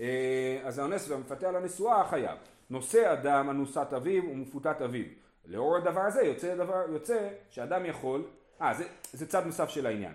Uh, 0.00 0.02
אז 0.64 0.78
האונס 0.78 1.10
והמפתה 1.10 1.48
על 1.48 1.56
הנשואה 1.56 2.04
חייב. 2.04 2.38
נושא 2.70 3.12
אדם 3.12 3.50
אנוסת 3.50 3.92
אביו 3.96 4.22
ומפותת 4.24 4.82
אביו. 4.82 5.04
לאור 5.46 5.76
הדבר 5.76 6.00
הזה 6.00 6.22
יוצא, 6.22 6.54
דבר, 6.54 6.82
יוצא 6.92 7.28
שאדם 7.50 7.86
יכול, 7.86 8.24
אה 8.62 8.74
זה, 8.74 8.84
זה 9.12 9.26
צד 9.26 9.46
נוסף 9.46 9.68
של 9.68 9.86
העניין. 9.86 10.12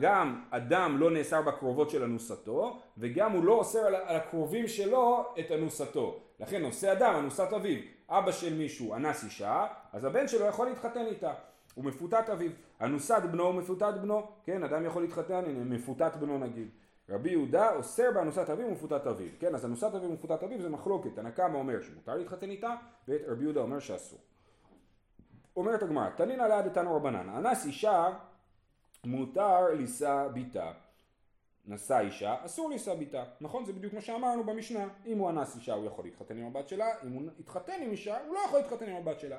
גם 0.00 0.42
אדם 0.50 0.98
לא 0.98 1.10
נאסר 1.10 1.42
בקרובות 1.42 1.90
של 1.90 2.02
אנוסתו 2.02 2.80
וגם 2.98 3.32
הוא 3.32 3.44
לא 3.44 3.52
אוסר 3.52 3.78
על, 3.78 3.94
על 3.94 4.16
הקרובים 4.16 4.68
שלו 4.68 5.24
את 5.40 5.52
אנוסתו. 5.52 6.20
לכן 6.40 6.62
נושא 6.62 6.92
אדם 6.92 7.14
אנוסת 7.18 7.52
אביו. 7.56 7.78
אבא 8.08 8.32
של 8.32 8.54
מישהו 8.54 8.94
אנס 8.94 9.24
אישה 9.24 9.66
אז 9.92 10.04
הבן 10.04 10.28
שלו 10.28 10.46
יכול 10.46 10.68
להתחתן 10.68 11.06
איתה. 11.06 11.32
הוא 11.74 11.84
מפותת 11.84 12.30
אביו. 12.32 12.50
אנוסת 12.80 13.22
בנו 13.32 13.44
ומפותת 13.44 13.94
בנו. 14.02 14.26
כן 14.44 14.62
אדם 14.62 14.86
יכול 14.86 15.02
להתחתן, 15.02 15.44
מפותת 15.46 16.16
בנו 16.16 16.38
נגיד. 16.38 16.68
רבי 17.08 17.30
יהודה 17.30 17.74
אוסר 17.74 18.10
באנוסת 18.14 18.50
אביו 18.50 18.66
ומפותת 18.66 19.06
אביו, 19.06 19.28
כן, 19.38 19.54
אז 19.54 19.64
אנוסת 19.64 19.94
אביו 19.94 20.10
ומפותת 20.10 20.42
אביו 20.42 20.62
זה 20.62 20.68
מחלוקת, 20.68 21.10
תנא 21.14 21.30
קמא 21.30 21.56
אומר 21.56 21.82
שמותר 21.82 22.14
להתחתן 22.14 22.50
איתה, 22.50 22.74
ורבי 23.08 23.42
יהודה 23.42 23.60
אומר 23.60 23.78
שאסור. 23.78 24.18
אומרת 25.56 25.82
הגמרא, 25.82 26.10
תנינא 26.16 26.42
ליד 26.42 26.64
דתנו 26.64 26.96
רבנן, 26.96 27.28
אנס 27.28 27.66
אישה 27.66 28.08
מותר 29.04 29.68
לישא 29.68 30.28
ביתה. 30.32 30.72
נשא 31.68 31.98
אישה, 32.00 32.34
אסור 32.44 32.70
לישא 32.70 32.94
ביתה. 32.94 33.24
נכון? 33.40 33.64
זה 33.64 33.72
בדיוק 33.72 33.94
מה 33.94 34.00
שאמרנו 34.00 34.44
במשנה. 34.44 34.88
אם 35.06 35.18
הוא 35.18 35.30
אנס 35.30 35.56
אישה 35.56 35.74
הוא 35.74 35.86
יכול 35.86 36.04
להתחתן 36.04 36.38
עם 36.38 36.46
הבת 36.46 36.68
שלה, 36.68 36.86
אם 37.06 37.12
הוא 37.12 37.22
התחתן 37.40 37.82
עם 37.82 37.90
אישה 37.90 38.26
הוא 38.26 38.34
לא 38.34 38.40
יכול 38.46 38.58
להתחתן 38.58 38.88
עם 38.88 38.96
הבת 38.96 39.20
שלה. 39.20 39.38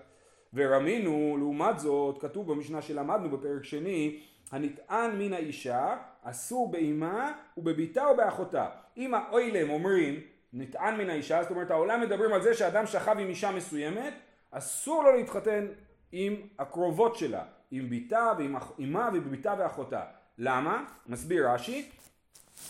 ורמינו, 0.54 1.38
לעומת 1.38 1.80
זאת, 1.80 2.22
כתוב 2.22 2.52
במשנה 2.52 2.82
שלמדנו 2.82 3.38
בפרק 3.38 3.64
שני, 3.64 4.24
הנטען 4.52 5.20
מן 5.20 5.34
האישה 5.34 5.98
אסור 6.30 6.72
באימה 6.72 7.32
ובביתה 7.58 8.08
ובאחותה. 8.08 8.70
אם 8.98 9.14
האוילם 9.14 9.70
אומרים 9.70 10.20
נטען 10.54 10.98
מן 10.98 11.10
האישה, 11.10 11.42
זאת 11.42 11.52
אומרת 11.52 11.72
העולם 11.72 12.02
מדברים 12.02 12.34
על 12.34 12.42
זה 12.42 12.54
שאדם 12.54 12.86
שכב 12.86 13.16
עם 13.20 13.28
אישה 13.28 13.52
מסוימת, 13.52 14.14
אסור 14.52 15.04
לו 15.04 15.16
להתחתן 15.16 15.68
עם 16.12 16.36
הקרובות 16.60 17.16
שלה, 17.16 17.44
עם 17.72 17.90
ביתה 17.90 18.32
ועם 18.38 18.56
אימה 18.80 19.10
ובביתה 19.14 19.56
ואחותה. 19.58 20.02
למה? 20.38 20.84
מסביר 21.08 21.50
רש"י, 21.50 21.90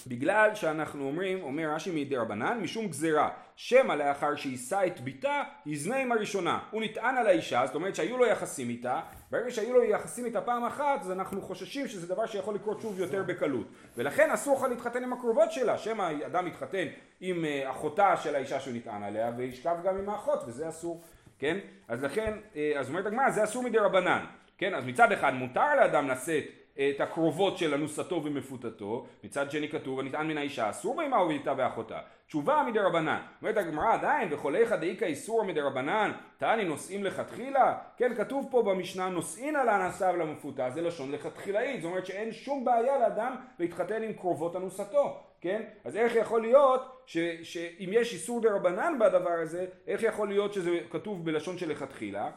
בגלל 0.08 0.56
שאנחנו 0.56 1.08
אומרים, 1.08 1.44
אומר 1.44 1.70
רש"י 1.70 1.92
מדי 1.92 2.16
רבנן, 2.16 2.60
משום 2.62 2.88
גזירה, 2.88 3.30
שמא 3.56 3.94
לאחר 3.94 4.36
שיישא 4.36 4.82
את 4.88 5.00
ביתה, 5.00 5.44
יזנה 5.66 5.98
עם 5.98 6.12
הראשונה. 6.12 6.60
הוא 6.72 6.82
נטען 6.82 7.18
על 7.18 7.28
האישה, 7.28 7.64
זאת 7.66 7.76
אומרת 7.76 7.96
שהיו 7.96 8.18
לו 8.18 8.26
יחסים 8.26 8.70
איתה, 8.70 9.02
ברגע 9.32 9.52
שהיו 9.52 9.74
לו 9.74 9.84
יחסים 9.84 10.26
איתה 10.26 10.42
פעם 10.42 10.64
אחת, 10.66 11.02
אז 11.02 11.12
אנחנו 11.12 11.42
חוששים 11.42 11.88
שזה 11.88 12.08
דבר 12.08 12.26
שיכול 12.26 12.56
לקרות 12.56 12.82
שוב 12.82 13.00
יותר 13.00 13.24
בקלות. 13.24 13.68
ולכן 13.98 14.32
אסור 14.32 14.58
לך 14.58 14.64
להתחתן 14.64 15.04
עם 15.04 15.14
הקרובות 15.14 15.52
שלה, 15.52 15.78
שמא 15.78 16.12
אדם 16.26 16.48
יתחתן 16.48 16.86
עם 17.22 17.46
אה, 17.46 17.72
אחותה 17.72 18.18
של 18.18 18.36
האישה 18.36 18.60
שהוא 18.60 18.74
נטען 18.74 19.04
עליה, 19.04 19.32
וישכב 19.38 19.76
גם 19.84 19.98
עם 19.98 20.10
האחות, 20.10 20.44
וזה 20.48 20.70
אסור, 20.70 21.02
כן? 21.40 21.58
אז 21.88 22.04
לכן, 22.04 22.34
אה, 22.56 22.74
אז 22.80 22.90
אומרת 22.90 23.06
הגמרא, 23.06 23.30
זה 23.30 23.44
אסור 23.44 23.64
מדי 23.64 23.78
רבנן, 23.78 24.26
כן? 24.58 24.74
אז 24.74 24.86
מצד 24.86 25.12
אחד 25.12 25.34
מותר 25.34 25.76
לאדם 25.76 26.08
לשאת 26.08 26.44
את 26.80 27.02
הקרובות 27.02 27.58
של 27.58 27.74
אנוסתו 27.74 28.24
ומפותתו, 28.24 29.06
מצד 29.24 29.52
שני 29.52 29.70
כתוב 29.70 30.00
הנטען 30.00 30.28
מן 30.28 30.38
האישה 30.38 30.70
אסור 30.70 30.96
באמה 30.96 31.22
ובביתה 31.22 31.54
ואחותה. 31.58 32.00
תשובה 32.28 32.64
מדי 32.68 32.80
רבנן. 32.80 33.22
אומרת 33.42 33.58
הגמרא 33.58 33.94
עדיין 33.94 34.34
וחוליך 34.34 34.72
דאיכא 34.72 35.06
מדי 35.48 35.62
רבנן 35.62 36.12
תעני 36.38 36.66
נושאים 36.66 37.04
לכתחילה? 37.04 37.78
כן 37.98 38.16
כתוב 38.16 38.48
פה 38.52 38.64
במשנה 38.64 39.10
נושאין 39.10 39.56
על 39.56 39.70
האנסה 39.70 40.12
ולמפותה 40.14 40.70
זה 40.70 40.82
לשון 40.82 41.12
לכתחילאית 41.12 41.82
זאת 41.82 41.90
אומרת 41.90 42.06
שאין 42.06 42.32
שום 42.32 42.66
בעיה 42.66 43.00
לאדם 43.00 43.36
להתחתן 43.60 44.04
עם 44.04 44.14
קרובות 44.14 44.56
אנוסתו 44.56 45.20
כן? 45.42 45.62
אז 45.86 45.96
איך 45.96 46.16
יכול 46.16 46.42
להיות 46.42 47.08
שאם 47.44 47.90
יש 47.92 48.14
איסור 48.14 48.42
דה 48.42 48.56
רבנן 48.56 48.94
בדבר 49.00 49.40
הזה 49.42 49.66
איך 49.88 50.04
יכול 50.04 50.28
להיות 50.28 50.54
שזה 50.54 50.80
כתוב 50.90 51.26
בלשון 51.26 51.58
של 51.58 51.70
לכתחילה? 51.70 52.32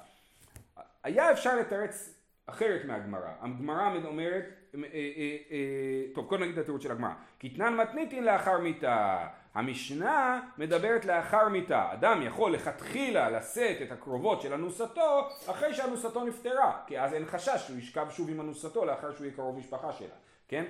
היה 1.05 1.33
אפשר 1.33 1.57
לתרץ 1.57 2.20
אחרת 2.51 2.85
מהגמרא. 2.85 3.31
הגמרא 3.41 3.91
אומרת, 4.05 4.45
אה, 4.75 4.81
אה, 4.95 5.37
אה, 5.51 6.15
טוב 6.15 6.27
קודם 6.27 6.43
נגיד 6.43 6.59
את 6.59 6.63
התירוץ 6.63 6.83
של 6.83 6.91
הגמרא. 6.91 7.13
קטנן 7.39 7.77
מתניתין 7.77 8.25
לאחר 8.25 8.59
מיתה. 8.59 9.27
המשנה 9.55 10.41
מדברת 10.59 11.05
לאחר 11.05 11.49
מיתה. 11.49 11.93
אדם 11.93 12.23
יכול 12.23 12.53
לכתחילה 12.53 13.31
לשאת 13.31 13.83
את 13.83 13.93
הקרובות 13.93 14.43
של 14.43 14.53
אנוסתו 14.53 15.29
אחרי 15.47 15.75
שאנוסתו 15.75 16.25
נפטרה. 16.25 16.79
כי 16.87 17.01
אז 17.01 17.15
אין 17.15 17.25
חשש 17.27 17.67
שהוא 17.67 17.79
ישכב 17.79 18.07
שוב 18.11 18.31
עם 18.31 18.41
אנוסתו 18.41 18.85
לאחר 18.85 19.15
שהוא 19.15 19.25
יהיה 19.25 19.37
קרוב 19.37 19.59
משפחה 19.59 19.93
שלה. 19.93 20.15
כן? 20.49 20.65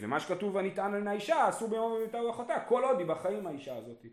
ומה 0.00 0.20
שכתוב 0.20 0.56
הנטען 0.56 0.94
על 0.94 1.08
האישה 1.08 1.48
אסור 1.48 1.68
ביום 1.68 1.94
בביתה 1.94 2.22
ואחותה. 2.22 2.60
כל 2.68 2.84
עוד 2.84 2.98
היא 2.98 3.06
בחיים 3.06 3.46
האישה 3.46 3.76
הזאת. 3.76 4.06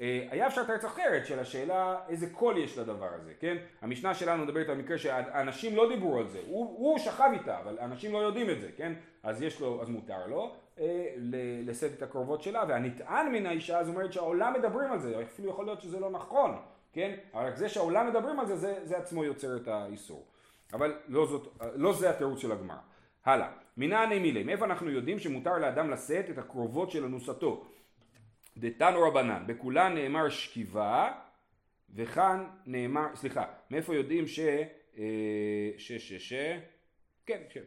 אה, 0.00 0.26
היה 0.30 0.46
אפשר 0.46 0.62
לתרץ 0.62 0.84
אחרת 0.84 1.26
של 1.26 1.38
השאלה 1.38 1.96
איזה 2.08 2.30
קול 2.30 2.58
יש 2.58 2.78
לדבר 2.78 3.08
הזה, 3.14 3.32
כן? 3.40 3.56
המשנה 3.80 4.14
שלנו 4.14 4.44
מדברת 4.44 4.68
על 4.68 4.76
מקרה 4.76 4.98
שאנשים 4.98 5.76
לא 5.76 5.88
דיברו 5.88 6.18
על 6.18 6.28
זה, 6.28 6.40
הוא, 6.46 6.64
הוא 6.78 6.98
שכב 6.98 7.30
איתה, 7.32 7.58
אבל 7.58 7.78
אנשים 7.78 8.12
לא 8.12 8.18
יודעים 8.18 8.50
את 8.50 8.60
זה, 8.60 8.68
כן? 8.76 8.92
אז 9.22 9.42
יש 9.42 9.60
לו, 9.60 9.82
אז 9.82 9.88
מותר 9.88 10.26
לו 10.26 10.54
אה, 10.78 11.14
לשאת 11.66 11.92
את 11.92 12.02
הקרובות 12.02 12.42
שלה, 12.42 12.64
והנטען 12.68 13.32
מן 13.32 13.46
האישה 13.46 13.78
אז 13.78 13.88
אומרת 13.88 14.12
שהעולם 14.12 14.54
מדברים 14.58 14.92
על 14.92 14.98
זה, 14.98 15.22
אפילו 15.22 15.50
יכול 15.50 15.64
להיות 15.64 15.80
שזה 15.80 16.00
לא 16.00 16.10
נכון, 16.10 16.56
כן? 16.92 17.14
אבל 17.34 17.56
זה 17.56 17.68
שהעולם 17.68 18.06
מדברים 18.06 18.40
על 18.40 18.46
זה, 18.46 18.56
זה, 18.56 18.74
זה 18.82 18.96
עצמו 18.96 19.24
יוצר 19.24 19.56
את 19.56 19.68
האיסור. 19.68 20.26
אבל 20.72 20.94
לא, 21.08 21.26
זאת, 21.26 21.56
לא 21.74 21.92
זה 21.92 22.10
התירוץ 22.10 22.38
של 22.38 22.52
הגמרא. 22.52 22.76
הלאה, 23.24 23.48
מנעני 23.76 24.18
מילי, 24.18 24.42
מאיפה 24.42 24.64
אנחנו 24.64 24.90
יודעים 24.90 25.18
שמותר 25.18 25.58
לאדם 25.58 25.90
לשאת 25.90 26.30
את 26.30 26.38
הקרובות 26.38 26.90
של 26.90 27.04
אנוסתו? 27.04 27.64
דתנו 28.60 29.02
רבנן, 29.02 29.42
בכולן 29.46 29.94
נאמר 29.94 30.28
שכיבה 30.28 31.12
וכאן 31.94 32.44
נאמר, 32.66 33.06
סליחה, 33.14 33.44
מאיפה 33.70 33.94
יודעים 33.94 34.26
ש... 34.26 34.40
אה, 34.98 35.04
ש... 35.78 35.92
ש... 35.92 36.12
ש... 36.12 36.32
כן, 37.26 37.42
כן, 37.50 37.60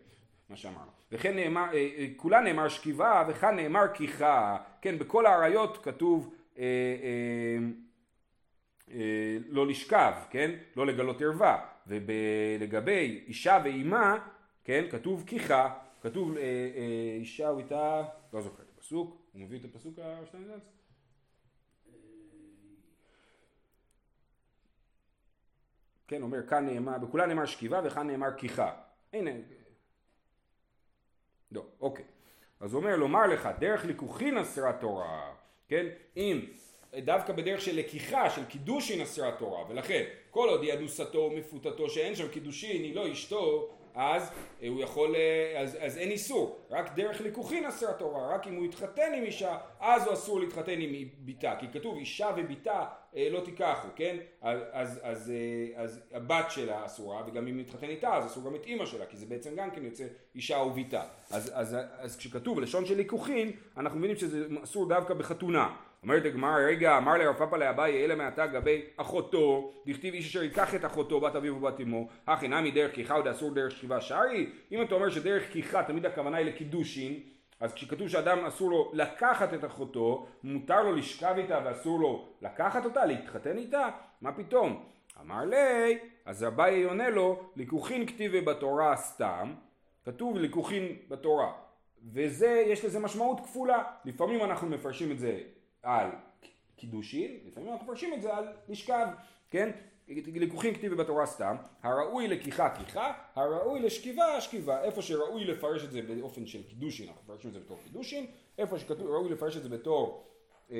מה 0.49 0.56
שאמרנו. 0.56 0.91
וכן 1.12 1.36
נאמר, 1.36 1.65
אה, 1.73 1.89
אה, 1.97 2.08
כולן 2.15 2.43
נאמר 2.43 2.69
שכיבה 2.69 3.25
וכאן 3.29 3.56
נאמר 3.56 3.93
כיחה, 3.93 4.58
כן, 4.82 4.99
בכל 4.99 5.25
האריות 5.25 5.84
כתוב 5.84 6.34
אה, 6.58 6.63
אה, 6.63 7.58
אה, 8.91 9.38
לא 9.47 9.67
לשכב, 9.67 10.13
כן, 10.29 10.51
לא 10.75 10.86
לגלות 10.86 11.21
ערווה, 11.21 11.65
ולגבי 11.88 13.23
אישה 13.27 13.62
ואימה, 13.63 14.27
כן, 14.63 14.86
כתוב 14.91 15.23
כיחה, 15.27 15.73
כתוב 16.01 16.38
אה, 16.38 16.41
אה, 16.41 17.15
אישה 17.19 17.51
ואיתה, 17.51 18.03
לא 18.34 18.41
זוכר 18.41 18.63
את 18.63 18.69
הפסוק, 18.77 19.17
הוא 19.34 19.41
מביא 19.41 19.60
את 19.60 19.65
הפסוק 19.65 19.99
השטיינזלץ? 19.99 20.83
כן, 26.13 26.21
אומר 26.21 26.47
כאן 26.47 26.65
נאמר, 26.65 26.97
בכולה 26.97 27.26
נאמר 27.26 27.45
שכיבה 27.45 27.82
וכאן 27.84 28.08
נאמר 28.08 28.38
כיחה. 28.38 28.71
הנה. 29.13 29.32
לא, 31.52 31.65
אוקיי. 31.82 32.06
אז 32.60 32.73
הוא 32.73 32.82
אומר 32.82 32.95
לומר 32.95 33.28
לך, 33.28 33.49
דרך 33.60 33.86
ליכוכין 33.86 34.38
אסרה 34.38 34.73
תורה, 34.73 35.34
כן? 35.67 35.86
אם 36.17 36.45
דווקא 36.97 37.34
בדרך 37.34 37.62
של 37.62 37.76
לקיחה, 37.76 38.30
של 38.30 38.45
קידושין 38.45 39.02
אסרה 39.02 39.32
תורה, 39.38 39.69
ולכן 39.69 40.04
כל 40.32 40.49
עוד 40.49 40.62
היא 40.63 40.73
אנוסתו 40.73 41.17
או 41.17 41.32
מפותתו 41.32 41.89
שאין 41.89 42.15
שם 42.15 42.28
קידושין, 42.28 42.84
היא 42.84 42.95
לא 42.95 43.12
אשתו, 43.12 43.69
אז 43.95 44.29
אה, 44.62 44.67
הוא 44.67 44.82
יכול, 44.82 45.15
אה, 45.15 45.62
אז, 45.62 45.77
אז 45.79 45.97
אין 45.97 46.12
איסור, 46.12 46.60
רק 46.69 46.95
דרך 46.95 47.21
ליכוכין 47.21 47.65
אסר 47.65 47.89
התורה, 47.89 48.36
רק 48.36 48.47
אם 48.47 48.56
הוא 48.56 48.65
יתחתן 48.65 49.13
עם 49.17 49.23
אישה, 49.23 49.58
אז 49.79 50.06
הוא 50.06 50.13
אסור 50.13 50.39
להתחתן 50.39 50.82
עם 50.82 51.10
ביתה, 51.17 51.53
כי 51.60 51.65
כתוב 51.73 51.97
אישה 51.97 52.29
וביתה 52.38 52.86
אה, 53.15 53.27
לא 53.32 53.39
תיקחו, 53.39 53.88
כן? 53.95 54.17
אז, 54.41 54.60
אז, 54.71 54.99
אז, 55.03 55.34
אז 55.75 56.01
הבת 56.13 56.45
שלה 56.51 56.86
אסורה, 56.86 57.23
וגם 57.27 57.47
אם 57.47 57.60
יתחתן 57.60 57.89
איתה, 57.89 58.15
אז 58.15 58.25
אסור 58.25 58.43
גם 58.43 58.56
את 58.56 58.65
אימא 58.65 58.86
שלה, 58.86 59.06
כי 59.06 59.17
זה 59.17 59.25
בעצם 59.25 59.56
גם 59.56 59.71
כן 59.71 59.86
יוצא 59.86 60.03
אישה 60.36 60.58
וביתה. 60.58 61.03
אז, 61.32 61.51
אז, 61.53 61.53
אז, 61.53 61.75
אז 61.97 62.17
כשכתוב 62.17 62.60
לשון 62.60 62.86
של 62.86 62.97
ליכוכין, 62.97 63.51
אנחנו 63.77 63.99
מבינים 63.99 64.17
שזה 64.17 64.47
אסור 64.63 64.89
דווקא 64.89 65.13
בחתונה. 65.13 65.75
אומרת 66.04 66.26
הגמרא, 66.26 66.58
רגע, 66.68 66.98
אמר 66.98 67.18
לרב 67.18 67.36
פאפא 67.36 67.56
לאביי, 67.56 68.06
אלא 68.06 68.16
מעתה 68.16 68.48
גבי 68.48 68.82
אחותו, 68.98 69.74
דכתיב 69.88 70.13
איש 70.13 70.28
אשר 70.28 70.44
ייקח 70.44 70.76
את 70.76 70.86
אחותו, 70.86 71.20
בת 71.20 71.36
אביו 71.36 71.56
ובת 71.56 71.82
אמו, 71.82 72.08
הכי 72.28 72.48
נמי 72.48 72.72
דרך 72.72 72.96
כיחה 72.96 73.13
עוד 73.13 73.28
אסור 73.28 73.54
דרך 73.54 73.72
שכיבה 73.72 74.02
שרי? 74.02 74.50
אם 74.72 74.82
אתה 74.82 74.96
אומר 74.96 75.10
שדרך 75.10 75.52
כיחה 75.52 75.84
תמיד 75.84 76.06
הכוונה 76.06 76.38
היא 76.38 76.46
לקידושין, 76.46 77.20
אז 77.60 77.74
כשכתוב 77.74 78.08
שאדם 78.08 78.46
אסור 78.46 78.72
לו 78.72 78.92
לקחת 78.94 79.54
את 79.54 79.66
אחותו, 79.66 80.28
מותר 80.44 80.84
לו 80.84 80.96
לשכב 80.96 81.34
איתה 81.38 81.60
ואסור 81.66 82.00
לו 82.00 82.28
לקחת 82.42 82.86
אותה, 82.86 83.06
להתחתן 83.06 83.58
איתה? 83.58 83.89
מה 84.22 84.32
פתאום? 84.32 84.84
אמר 85.22 85.46
לי, 85.46 85.98
אז 86.26 86.44
אביי 86.44 86.84
עונה 86.84 87.10
לו, 87.10 87.44
ליקוחין 87.56 88.06
כתיבי 88.06 88.42
בתורה 88.42 88.96
סתם, 88.96 89.54
כתוב 90.06 90.38
ליקוחין 90.38 90.96
בתורה. 91.10 91.52
וזה, 92.13 92.63
יש 92.68 92.86
לזה 92.86 93.00
משמעות 93.00 93.39
כפולה. 93.39 93.84
לפעמים 94.06 94.44
אנחנו 94.44 94.68
מפרשים 94.68 95.12
את 95.12 95.20
זה 95.20 95.39
על 95.84 96.10
קידושין, 96.76 97.39
לפעמים 97.46 97.69
אנחנו 97.69 97.86
מפרשים 97.86 98.13
את 98.13 98.22
זה 98.22 98.36
על 98.36 98.48
לשכב, 98.69 99.08
כן? 99.50 99.72
לקוחים 100.08 100.74
כתיבי 100.74 100.96
בתורה 100.96 101.26
סתם, 101.26 101.56
הראוי 101.84 102.28
לקיחה 102.28 102.69
כיחה, 102.76 103.13
הראוי 103.36 103.80
לשכיבה 103.80 104.41
שכיבה, 104.41 104.84
איפה 104.84 105.02
שראוי 105.02 105.46
לפרש 105.46 105.84
את 105.84 105.91
זה 105.91 106.02
באופן 106.02 106.46
של 106.46 106.63
קידושין, 106.63 107.08
אנחנו 107.08 107.24
מפרשים 107.24 107.50
את 107.50 107.54
זה 107.54 107.60
בתור 107.60 107.80
קידושין, 107.84 108.26
איפה 108.58 108.80
שראוי 108.80 109.30
לפרש 109.30 109.58
את 109.58 109.63
זה 109.63 109.69
בתור 109.69 110.28
אה, 110.72 110.78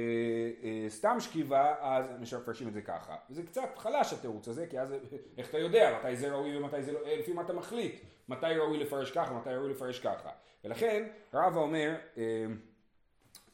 אה, 0.63 0.86
סתם 0.89 1.18
שכיבה, 1.20 1.76
אז 1.80 2.06
מפרשים 2.20 2.68
את 2.68 2.74
זה 2.74 2.82
ככה. 2.82 3.16
זה 3.30 3.44
קצת 3.44 3.70
חלש 3.78 4.13
התירוץ 4.13 4.48
הזה, 4.48 4.68
כי 4.68 4.80
אז 4.80 4.94
איך 5.38 5.50
אתה 5.50 5.58
יודע 5.58 5.98
מתי 6.00 6.16
זה 6.16 6.32
ראוי 6.32 6.58
ומתי 6.58 6.84
זה 6.84 6.92
לא, 6.92 7.00
אה, 7.06 7.16
לפי 7.20 7.34
מה 7.34 7.42
אתה 7.42 7.54
מחליט, 7.54 8.02
מתי 8.28 8.46
ראוי 8.46 8.78
לפרש 8.78 9.12
ככה, 9.12 9.34
מתי 9.34 9.50
ראוי 9.50 9.70
לפרש 9.70 10.00
ככה. 10.00 10.30
ולכן 10.63 11.08
רבא 11.34 11.60
אומר 11.60 11.96
אה, 12.18 12.46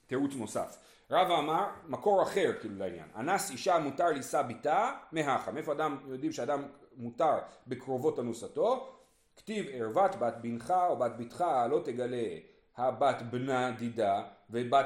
תירוץ 0.08 0.36
נוסף. 0.36 0.78
רבא 1.12 1.40
אמר 1.40 1.68
מקור 1.88 2.24
אחר 2.24 2.52
כאילו 2.60 2.76
לעניין, 2.78 3.08
אנס 3.16 3.52
אישה 3.52 3.80
מותר 3.80 4.08
לישא 4.08 4.42
ביתה 4.42 4.92
מהכה, 5.12 5.52
מאיפה 5.52 5.72
אדם, 5.72 5.98
יודעים 6.08 6.32
שאדם 6.32 6.64
מותר 6.98 7.38
בקרובות 7.68 8.20
אנוסתו, 8.20 8.96
כתיב 9.36 9.66
ערוות 9.74 10.16
בת 10.16 10.34
בנך 10.42 10.74
או 10.90 10.98
בת 10.98 11.12
בתך 11.18 11.46
לא 11.70 11.82
תגלה 11.84 12.38
הבת 12.78 13.22
בנה 13.22 13.72
דידה 13.72 14.24
ובת 14.50 14.86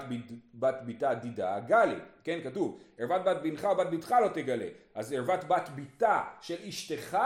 בת 0.54 0.76
ביתה 0.86 1.14
דידה 1.14 1.60
גלי, 1.60 1.96
כן 2.24 2.40
כתוב 2.44 2.80
ערוות 2.98 3.24
בת 3.24 3.38
בנך 3.44 3.64
ובת 3.64 3.88
ביתך 3.88 4.16
לא 4.24 4.28
תגלה 4.28 4.68
אז 4.96 5.14
ערוות 5.14 5.44
בת 5.44 5.70
ביתה 5.70 6.24
של 6.42 6.68
אשתך 6.68 7.18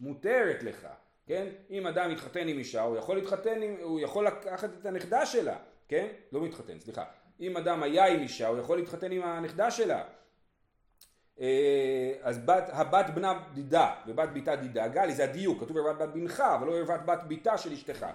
מותרת 0.00 0.62
לך, 0.62 0.86
כן? 1.26 1.46
אם 1.70 1.86
אדם 1.86 2.10
מתחתן 2.10 2.48
עם 2.48 2.58
אישה 2.58 2.82
הוא 2.82 2.96
יכול 2.96 3.16
להתחתן, 3.16 3.62
עם, 3.62 3.74
הוא 3.82 4.00
יכול 4.00 4.26
לקחת 4.26 4.70
את 4.80 4.86
הנכדה 4.86 5.26
שלה, 5.26 5.56
כן? 5.88 6.06
לא 6.32 6.40
מתחתן, 6.40 6.80
סליחה. 6.80 7.04
אם 7.40 7.56
אדם 7.56 7.82
היה 7.82 8.06
עם 8.06 8.20
אישה 8.20 8.48
הוא 8.48 8.58
יכול 8.58 8.78
להתחתן 8.78 9.12
עם 9.12 9.22
הנכדה 9.22 9.70
שלה. 9.70 10.02
אה, 11.40 12.12
אז 12.22 12.38
בת, 12.38 12.64
הבת 12.68 13.06
בנה 13.14 13.40
דידה 13.54 13.94
ובת 14.06 14.28
ביתה 14.28 14.56
דידה. 14.56 14.88
גלי 14.88 15.14
זה 15.14 15.24
הדיוק 15.24 15.60
כתוב 15.60 15.76
ערוות 15.76 15.98
בת 15.98 16.08
בנך 16.08 16.40
אבל 16.40 16.66
לא 16.66 16.76
ערוות 16.76 17.00
בת 17.06 17.22
ביתה 17.22 17.58
של 17.58 17.72
אשתך 17.72 18.06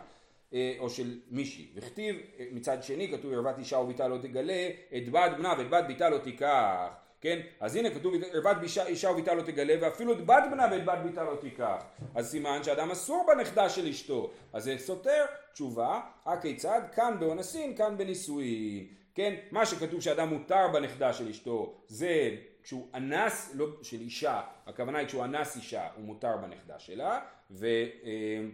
אה, 0.53 0.75
או 0.79 0.89
של 0.89 1.19
מישהי. 1.29 1.67
וכתיב 1.75 2.15
אה, 2.39 2.45
מצד 2.51 2.83
שני 2.83 3.11
כתוב 3.11 3.33
ערוות 3.33 3.57
אישה 3.57 3.77
וביתה 3.77 4.07
לא 4.07 4.17
תגלה 4.17 4.69
את 4.97 5.09
בת 5.09 5.31
בנה 5.37 5.53
ואת 5.57 5.69
בת 5.69 5.83
ביתה 5.87 6.09
לא 6.09 6.17
תיקח. 6.17 6.87
כן? 7.21 7.39
אז 7.59 7.75
הנה 7.75 7.89
כתוב 7.89 8.13
ערוות 8.33 8.57
אישה 8.87 9.09
וביתה 9.09 9.33
לא 9.33 9.41
תגלה 9.41 9.75
ואפילו 9.81 10.13
את 10.13 10.25
בת 10.25 10.43
בנה 10.51 10.67
ואת 10.71 10.85
בת 10.85 10.97
ביתה 11.03 11.23
לא 11.23 11.35
תיקח. 11.35 11.83
אז 12.15 12.31
סימן 12.31 12.63
שאדם 12.63 12.91
אסור 12.91 13.25
בנכדה 13.27 13.69
של 13.69 13.87
אשתו. 13.87 14.31
אז 14.53 14.63
זה 14.63 14.75
סותר 14.77 15.25
תשובה 15.53 16.01
הכיצד? 16.25 16.81
כאן 16.95 17.15
באונסין 17.19 17.75
כאן 17.75 17.97
בנישואין 17.97 18.87
כן? 19.19 19.35
מה 19.51 19.65
שכתוב 19.65 20.01
שאדם 20.01 20.29
מותר 20.29 20.67
בנכדה 20.73 21.13
של 21.13 21.29
אשתו 21.29 21.73
זה 21.87 22.35
כשהוא 22.63 22.87
אנס, 22.93 23.51
לא 23.55 23.67
של 23.81 23.99
אישה, 24.01 24.41
הכוונה 24.65 24.97
היא 24.97 25.07
כשהוא 25.07 25.23
אנס 25.23 25.55
אישה 25.55 25.87
הוא 25.95 26.05
מותר 26.05 26.37
בנכדה 26.41 26.79
שלה 26.79 27.19
ו, 27.51 27.65
אה, 28.03 28.45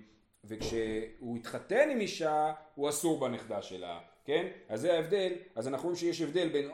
וכשהוא 0.45 1.37
התחתן 1.37 1.89
עם 1.91 1.99
אישה 1.99 2.53
הוא 2.75 2.89
אסור 2.89 3.19
בנכדה 3.19 3.61
שלה, 3.61 3.99
כן? 4.25 4.47
אז 4.69 4.81
זה 4.81 4.93
ההבדל, 4.93 5.33
אז 5.55 5.67
אנחנו 5.67 5.83
רואים 5.83 5.99
שיש 5.99 6.21
הבדל 6.21 6.49
בין 6.49 6.69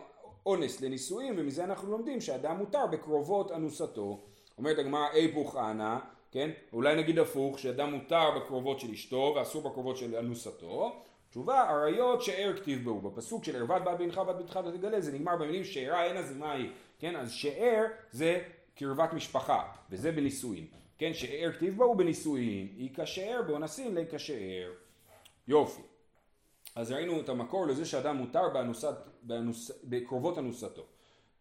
אונס 0.46 0.82
לנישואים 0.82 1.34
ומזה 1.38 1.64
אנחנו 1.64 1.92
לומדים 1.92 2.22
שאדם 2.22 2.58
מותר 2.58 2.88
בקרובות 2.92 3.52
אנוסתו. 3.52 4.20
אומרת 4.58 4.80
הגמרא 4.80 5.08
איפוך 5.14 5.56
אנא, 5.56 5.98
כן? 6.32 6.50
אולי 6.74 6.96
נגיד 6.96 7.20
הפוך, 7.20 7.60
שאדם 7.60 7.94
מותר 7.94 8.32
בקרובות 8.38 8.80
של 8.80 8.92
אשתו 8.92 9.34
ואסור 9.36 9.62
בקרובות 9.62 9.98
של 9.98 10.16
אנוסתו. 10.16 11.04
תשובה, 11.32 11.70
עריות 11.70 12.22
שאר 12.22 12.54
כתיב 12.58 12.84
בו, 12.84 13.02
בפסוק 13.02 13.44
של 13.44 13.56
ערוות 13.56 13.84
בת 13.84 14.00
בנך 14.00 14.18
בת 14.18 14.36
ביתך 14.36 14.60
לא 14.66 14.72
תגלה, 14.72 15.02
זה 15.02 15.12
נגמר 15.12 15.36
במילים 15.36 15.64
שארה 15.64 16.06
אין 16.06 16.18
אז 16.18 16.38
מה 16.38 16.52
היא, 16.52 16.70
כן? 17.00 17.16
אז 17.16 17.32
שאר 17.32 17.86
זה 18.12 18.42
קרבת 18.76 19.14
משפחה, 19.14 19.64
וזה 19.90 20.12
בנישואין, 20.12 20.68
כן? 20.98 21.14
שאר 21.14 21.52
כתיב 21.52 21.78
בו 21.78 21.96
בנישואין, 21.96 22.68
היא 22.78 22.90
כשאר 22.96 23.42
באונסין 23.48 23.98
כשאר. 24.12 24.72
יופי. 25.48 25.82
אז 26.76 26.92
ראינו 26.92 27.20
את 27.20 27.30
המקור 27.30 27.68
לזה 27.68 27.86
שאדם 27.86 28.16
מותר 28.18 28.50
באנוסת, 28.50 28.96
באנוס, 29.22 29.72
בקרובות 29.84 30.38
אנוסתו. 30.38 30.84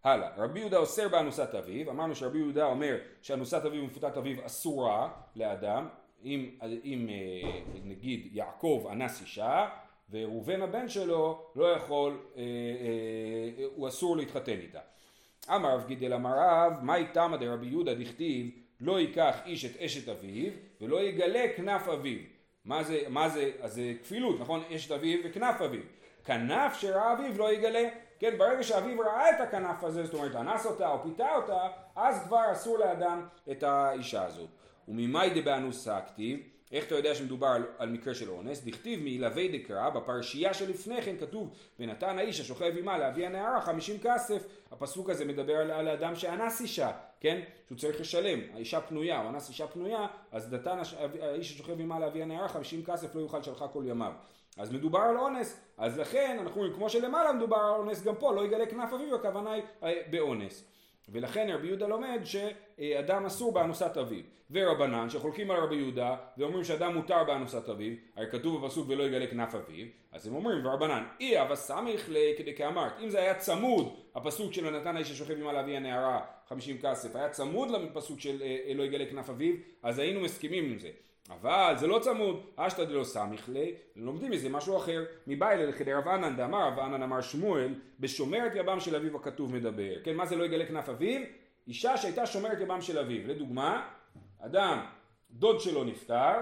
הלאה, 0.05 0.29
רבי 0.37 0.61
יהודה 0.61 0.79
אוסר 0.79 1.09
באנוסת 1.09 1.55
אביו, 1.55 1.91
אמרנו 1.91 2.15
שרבי 2.15 2.39
יהודה 2.39 2.67
אומר 2.67 2.97
שאנוסת 3.23 3.63
אביו 3.67 3.83
ומפותת 3.83 4.17
אביו 4.17 4.47
אסורה 4.47 5.13
לאדם, 5.37 5.89
אם, 6.25 6.51
אם 6.85 7.09
אה, 7.11 7.61
נגיד 7.85 8.29
יעקב 8.33 8.89
אנס 8.93 9.21
אישה 9.21 9.69
וראובן 10.11 10.63
הבן 10.63 10.89
שלו 10.89 11.47
לא 11.57 11.73
יכול, 11.73 12.19
אה, 12.37 12.43
אה, 12.43 13.65
הוא 13.75 13.89
אסור 13.89 14.17
להתחתן 14.17 14.53
איתה. 14.53 14.81
אמר 15.49 15.75
רב 15.75 15.87
גידל 15.87 16.15
אמר 16.15 16.35
רב, 16.39 16.73
מהי 16.83 17.05
תמא 17.13 17.37
דרבי 17.37 17.67
יהודה 17.67 17.95
דכתיב 17.95 18.51
לא 18.81 19.01
ייקח 19.01 19.37
איש 19.47 19.65
את 19.65 19.81
אשת 19.81 20.09
אביו 20.09 20.53
ולא 20.81 21.01
יגלה 21.01 21.45
כנף 21.57 21.89
אביו. 21.89 22.19
מה 22.65 22.83
זה, 22.83 23.01
מה 23.09 23.29
זה, 23.29 23.51
אז 23.61 23.75
זה 23.75 23.93
כפילות, 24.03 24.41
נכון? 24.41 24.63
אשת 24.75 24.93
אביו 24.93 25.19
וכנף 25.25 25.61
אביו. 25.61 25.81
כנף 26.25 26.75
שראה 26.75 27.13
אביו 27.13 27.39
לא 27.39 27.53
יגלה. 27.53 27.89
כן, 28.19 28.39
ברגע 28.39 28.63
שאביו 28.63 29.01
ראה 29.01 29.31
את 29.31 29.41
הכנף 29.41 29.85
הזה, 29.85 30.05
זאת 30.05 30.15
אומרת 30.15 30.37
אנס 30.37 30.67
אותה 30.67 30.91
או 30.91 31.03
פיתה 31.03 31.35
אותה, 31.35 31.69
אז 31.97 32.25
כבר 32.27 32.53
אסור 32.53 32.79
לאדם 32.79 33.27
את 33.51 33.63
האישה 33.63 34.27
הזאת. 34.27 34.60
וממאי 34.91 35.31
דבאנוסה 35.41 36.01
כתיב, 36.01 36.41
איך 36.73 36.87
אתה 36.87 36.95
יודע 36.95 37.15
שמדובר 37.15 37.47
על, 37.47 37.67
על 37.79 37.89
מקרה 37.89 38.15
של 38.15 38.31
אונס? 38.31 38.65
דכתיב 38.65 39.03
מילווה 39.03 39.49
דקרא, 39.49 39.91
בפרשייה 39.91 40.55
שלפני 40.55 41.03
כן 41.03 41.17
כתוב 41.21 41.55
ונתן 41.79 42.19
האיש 42.19 42.41
השוכב 42.41 42.73
עמה 42.79 42.99
להביא 42.99 43.27
הנערה 43.27 43.61
חמישים 43.61 43.97
כסף. 44.03 44.47
הפסוק 44.71 45.11
הזה 45.11 45.25
מדבר 45.25 45.57
על, 45.57 45.71
על 45.71 45.89
האדם 45.89 46.15
שאנס 46.15 46.61
אישה, 46.61 46.91
כן? 47.21 47.41
שהוא 47.67 47.79
צריך 47.79 48.01
לשלם, 48.01 48.39
האישה 48.55 48.81
פנויה, 48.81 49.21
הוא 49.21 49.31
אנס 49.31 49.49
אישה 49.49 49.67
פנויה, 49.67 50.07
אז 50.33 50.53
נתן 50.53 50.79
האיש 51.21 51.53
השוכב 51.55 51.81
עמה 51.81 51.99
להביא 51.99 52.23
הנערה 52.23 52.49
חמישים 52.49 52.85
כסף 52.85 53.15
לא 53.15 53.21
יוכל 53.21 53.43
שלחה 53.43 53.69
כל 53.69 53.83
ימיו. 53.87 54.13
אז 54.59 54.73
מדובר 54.73 54.99
על 54.99 55.17
אונס, 55.17 55.61
אז 55.79 55.99
לכן 55.99 56.39
אנחנו 56.41 56.65
כמו 56.75 56.91
שלמעלה 56.91 57.33
מדובר 57.33 57.57
על 57.57 57.81
אונס 57.81 58.03
גם 58.03 58.15
פה, 58.15 58.35
לא 58.35 58.45
יגלה 58.45 58.67
כנף 58.67 58.93
אביו, 58.93 59.15
הכוונה 59.15 59.53
היא 59.53 59.63
אה, 59.83 59.93
באונס. 60.11 60.70
ולכן 61.13 61.49
רבי 61.55 61.67
יהודה 61.67 61.87
לומד 61.87 62.21
שאדם 62.25 63.27
אסור 63.27 63.53
באנוסת 63.53 63.97
אביו. 63.97 64.23
ורבנן 64.51 65.11
שחולקים 65.11 65.51
על 65.51 65.57
רבי 65.57 65.77
יהודה 65.77 66.17
ואומרים 66.39 66.65
שאדם 66.65 66.95
מותר 66.95 67.25
באנוסת 67.25 67.69
אביו, 67.69 67.93
הרי 68.17 68.31
כתוב 68.31 68.67
בפסוק 68.67 68.89
ולא 68.89 69.03
יגלה 69.03 69.27
כנף 69.27 69.55
אביו, 69.55 69.87
אז 70.13 70.27
הם 70.27 70.35
אומרים 70.35 70.67
ורבנן 70.67 71.05
אי 71.21 71.43
אבא 71.43 71.55
סמיך 71.55 72.09
לכדי 72.09 72.55
כאמרת, 72.55 72.93
אם 73.01 73.11
זה 73.11 73.21
היה 73.21 73.35
צמוד 73.35 73.95
הפסוק 74.15 74.53
של 74.53 74.71
נתן 74.71 74.97
האיש 74.97 75.11
השוכב 75.11 75.35
עמה 75.41 75.53
לאבי 75.53 75.77
הנערה 75.77 76.21
חמישים 76.49 76.79
כסף, 76.83 77.17
היה 77.17 77.29
צמוד 77.29 77.71
לפסוק 77.71 78.21
של 78.21 78.43
אה, 78.43 78.59
אה, 78.69 78.75
לא 78.75 78.83
יגלה 78.83 79.07
כנף 79.07 79.31
אביו, 79.31 79.55
אז 79.83 79.99
היינו 79.99 80.21
מסכימים 80.21 80.65
עם 80.65 80.79
זה. 80.79 80.91
אבל 81.31 81.75
זה 81.77 81.87
לא 81.87 81.99
צמוד, 81.99 82.41
אשתא 82.57 82.85
דלא 82.85 83.05
סמיך 83.05 83.49
לי, 83.49 83.75
לומדים 83.97 84.31
מזה 84.31 84.49
משהו 84.49 84.77
אחר, 84.77 85.05
מבעילה 85.27 85.67
לכדי 85.67 85.93
רב 85.93 86.09
ענן 86.09 86.37
דאמר, 86.37 86.69
רב 86.69 86.79
ענן 86.79 87.03
אמר 87.03 87.21
שמואל, 87.21 87.75
בשומרת 88.01 88.53
יבם 88.55 88.81
של 88.81 88.97
אביו 88.97 89.17
הכתוב 89.17 89.55
מדבר. 89.55 90.03
כן, 90.05 90.17
מה 90.17 90.27
זה 90.27 90.37
לא 90.37 90.45
יגלה 90.45 90.67
כנף 90.67 90.89
אביו? 90.89 91.21
אישה 91.69 91.97
שהייתה 91.97 92.27
שומרת 92.27 92.61
יבם 92.61 92.81
של 92.81 92.99
אביו. 92.99 93.27
לדוגמה, 93.27 93.89
אדם, 94.41 94.87
דוד 95.31 95.61
שלו 95.61 95.85
נפטר, 95.85 96.33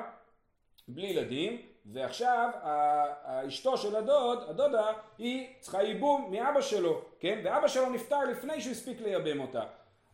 בלי 0.88 1.06
ילדים, 1.06 1.62
ועכשיו 1.86 2.50
אשתו 3.48 3.76
של 3.76 3.96
הדוד, 3.96 4.38
הדודה, 4.48 4.86
היא 5.18 5.46
צריכה 5.60 5.82
ייבום 5.82 6.30
מאבא 6.30 6.60
שלו, 6.60 7.02
כן? 7.20 7.40
ואבא 7.44 7.68
שלו 7.68 7.90
נפטר 7.90 8.24
לפני 8.24 8.60
שהוא 8.60 8.72
הספיק 8.72 9.00
לייבם 9.00 9.40
אותה. 9.40 9.62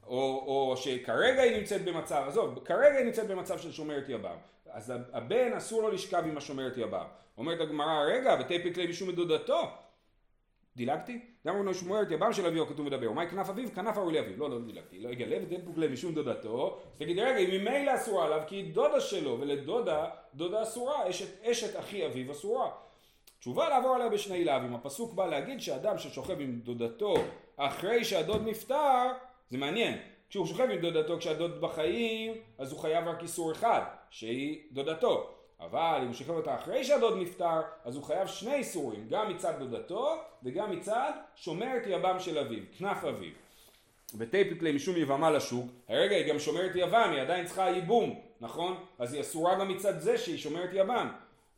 או, 0.07 0.45
או 0.47 0.77
שכרגע 0.77 1.43
היא 1.43 1.57
נמצאת 1.59 1.85
במצב, 1.85 2.25
עזוב, 2.29 2.59
כרגע 2.65 2.97
היא 2.97 3.07
נמצאת 3.07 3.27
במצב 3.27 3.59
של 3.59 3.73
שומרת 3.73 4.09
יבם. 4.09 4.37
אז 4.75 4.93
הבן 5.13 5.53
אסור 5.53 5.83
לו 5.83 5.91
לשכב 5.91 6.23
עם 6.27 6.37
השומרת 6.37 6.77
יבם. 6.77 7.05
אומרת 7.39 7.61
הגמרא, 7.61 8.05
רגע, 8.05 8.37
ותפיק 8.41 8.77
ליה 8.77 8.89
משום 8.89 9.09
מדודתו. 9.09 9.71
דילגתי? 10.77 11.21
למה 11.45 11.59
הוא 11.59 11.73
שומרת 11.73 12.11
יבם 12.11 12.33
של 12.33 12.47
אביו 12.47 12.67
כתוב 12.67 12.87
מדבר, 12.87 13.11
ומאי 13.11 13.29
כנף 13.29 13.49
אביו? 13.49 13.69
כנף 13.75 13.99
ארו 13.99 14.11
לאביו. 14.11 14.37
לא, 14.37 14.51
לא 14.51 14.61
דילגתי, 14.61 15.01
לא 15.01 15.09
יגלה 15.09 15.37
ותפוק 15.43 15.79
ליה 15.79 15.91
משום 15.91 16.15
דודתו. 16.15 16.81
אז 16.93 16.99
תגיד, 16.99 17.19
רגע, 17.19 17.37
היא 17.37 17.61
ממילא 17.61 17.95
אסורה 17.95 18.27
עליו, 18.27 18.43
כי 18.47 18.57
היא 18.57 18.75
דודה 18.75 19.01
שלו, 19.01 19.41
ולדודה, 19.41 20.07
דודה 20.35 20.63
אסורה, 20.63 21.11
אשת, 21.11 21.45
אשת 21.45 21.79
אחי 21.79 22.07
אביו 22.07 22.33
אסורה. 22.33 22.71
תשובה 23.39 23.69
לעבור 23.69 23.95
עליה 23.95 24.09
בשני 24.09 24.45
לאווים. 24.45 24.75
הפסוק 24.75 25.15
בא 25.15 25.27
להגיד 25.27 25.61
שאדם 25.61 25.99
ששוכב 25.99 26.41
עם 26.41 26.61
דודתו 26.65 27.15
אחרי 27.57 28.05
שהדוד 28.05 28.43
נפטר, 28.47 29.13
זה 29.51 29.59
מעניין. 29.59 29.99
כשהוא 30.35 30.47
שוכב 30.47 30.71
עם 30.71 30.81
דודתו 30.81 31.19
כשהדוד 31.19 31.61
בחיים, 31.61 32.35
אז 32.59 32.73
הוא 32.73 32.81
חייב 32.81 33.09
רק 33.09 33.23
איסור 33.23 33.53
אחד, 33.53 33.83
שהיא 34.11 34.63
דודתו. 34.73 35.31
אבל 35.61 35.99
אם 36.03 36.07
הוא 36.07 36.15
שוכב 36.15 36.31
אותה 36.31 36.55
אחרי 36.55 36.85
שהדוד 36.85 37.19
נפטר, 37.19 37.61
אז 37.85 37.97
הוא 37.97 38.05
חייב 38.05 38.27
שני 38.27 38.55
איסורים, 38.55 39.09
גם 39.09 39.29
מצד 39.29 39.59
דודתו 39.59 40.15
וגם 40.43 40.71
מצד 40.71 41.13
שומרת 41.35 41.83
יבם 41.87 42.17
של 42.19 42.39
אביו, 42.39 42.63
כנף 42.79 43.05
אביו. 43.05 43.33
ותיפק 44.19 44.63
ליה 44.63 44.75
משום 44.75 44.97
יבמה 44.97 45.31
לשוק, 45.31 45.67
הרגע 45.89 46.17
היא 46.17 46.29
גם 46.33 46.39
שומרת 46.39 46.73
יבם, 46.75 47.11
היא 47.13 47.21
עדיין 47.21 47.47
צריכה 47.47 47.71
ייבום, 47.71 48.21
נכון? 48.41 48.85
אז 48.99 49.15
היא 49.15 49.21
אסורה 49.21 49.55
גם 49.55 49.69
מצד 49.69 50.01
זה 50.01 50.19
שהיא 50.19 50.39
שומרת 50.39 50.71
יבם. 50.73 51.09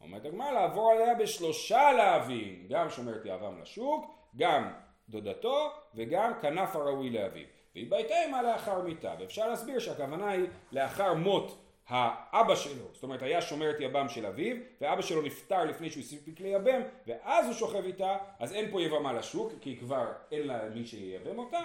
אומרת 0.00 0.24
הגמרא 0.24 0.52
לעבור 0.52 0.92
עליה 0.92 1.14
בשלושה 1.14 1.92
להבים, 1.92 2.66
גם 2.68 2.90
שומרת 2.90 3.22
יבם 3.24 3.60
לשוק, 3.62 4.14
גם 4.36 4.72
דודתו 5.08 5.70
וגם 5.94 6.32
כנף 6.42 6.76
הראוי 6.76 7.10
לאביו. 7.10 7.55
והיא 7.76 7.90
בהתאמה 7.90 8.42
לאחר 8.42 8.80
מיתה, 8.80 9.14
ואפשר 9.20 9.48
להסביר 9.48 9.78
שהכוונה 9.78 10.30
היא 10.30 10.46
לאחר 10.72 11.14
מות 11.14 11.58
האבא 11.88 12.54
שלו, 12.54 12.84
זאת 12.92 13.02
אומרת 13.02 13.22
היה 13.22 13.42
שומר 13.42 13.70
את 13.70 13.76
יבם 13.80 14.08
של 14.08 14.26
אביו, 14.26 14.56
ואבא 14.80 15.02
שלו 15.02 15.22
נפטר 15.22 15.64
לפני 15.64 15.90
שהוא 15.90 16.00
הספיק 16.00 16.40
לייבם, 16.40 16.80
ואז 17.06 17.46
הוא 17.46 17.54
שוכב 17.54 17.84
איתה, 17.84 18.16
אז 18.38 18.52
אין 18.52 18.70
פה 18.70 18.82
יבמה 18.82 19.12
לשוק, 19.12 19.52
כי 19.60 19.76
כבר 19.76 20.06
אין 20.32 20.46
לה 20.46 20.68
מי 20.74 20.86
שייבם 20.86 21.38
אותה, 21.38 21.58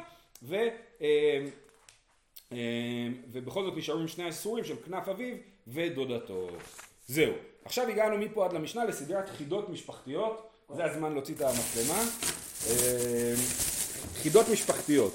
ו, 0.44 0.56
אה, 1.02 1.46
אה, 2.52 2.58
ובכל 3.28 3.64
זאת 3.64 3.78
נשארו 3.78 4.00
עם 4.00 4.08
שני 4.08 4.24
האיסורים 4.24 4.64
של 4.64 4.76
כנף 4.86 5.08
אביו 5.08 5.36
ודודתו. 5.68 6.48
זהו. 7.08 7.34
עכשיו 7.66 7.88
הגענו 7.88 8.18
מפה 8.18 8.46
עד 8.46 8.54
למשנה 8.54 8.86
לסדרת 8.86 9.30
חידות 9.30 9.70
משפחתיות, 9.70 10.50
זה 10.70 10.86
הזמן 10.86 11.14
להוציא 11.14 11.36
את 11.36 11.42
המצלמה. 11.42 12.02
אה, 12.70 13.34
חידות 14.22 14.50
משפחתיות. 14.50 15.14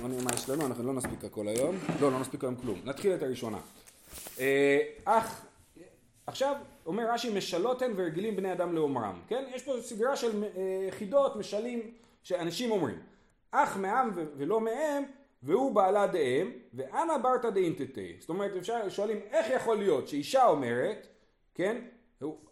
בוא 0.00 0.08
נראה 0.08 0.22
מה 0.22 0.30
יש 0.34 0.50
לנו, 0.50 0.66
אנחנו 0.66 0.84
לא 0.84 0.92
נספיק 0.92 1.24
הכל 1.24 1.48
היום. 1.48 1.76
לא, 2.00 2.12
לא 2.12 2.20
נספיק 2.20 2.44
היום 2.44 2.54
כלום. 2.56 2.80
נתחיל 2.84 3.14
את 3.14 3.22
הראשונה. 3.22 3.58
אה, 4.40 4.78
אח, 5.04 5.46
עכשיו, 6.26 6.56
אומר 6.86 7.12
רש"י, 7.12 7.34
משלות 7.34 7.82
הן 7.82 7.92
ורגילים 7.96 8.36
בני 8.36 8.52
אדם 8.52 8.74
לאומרם, 8.74 9.20
כן? 9.28 9.44
יש 9.54 9.62
פה 9.62 9.72
סדרה 9.82 10.16
של 10.16 10.44
אה, 10.44 10.88
חידות, 10.90 11.36
משלים, 11.36 11.90
שאנשים 12.22 12.70
אומרים. 12.70 12.98
אך 13.50 13.76
מעם 13.76 14.10
ולא 14.36 14.60
מהם, 14.60 15.02
והוא 15.42 15.74
בעלה 15.74 16.06
דאם, 16.06 16.50
ואנא 16.74 17.18
ברתא 17.18 17.50
דאינטטה. 17.50 18.00
זאת 18.20 18.28
אומרת, 18.28 18.56
אפשר, 18.58 18.88
שואלים, 18.88 19.20
איך 19.30 19.46
יכול 19.50 19.78
להיות 19.78 20.08
שאישה 20.08 20.46
אומרת, 20.46 21.06
כן? 21.54 21.76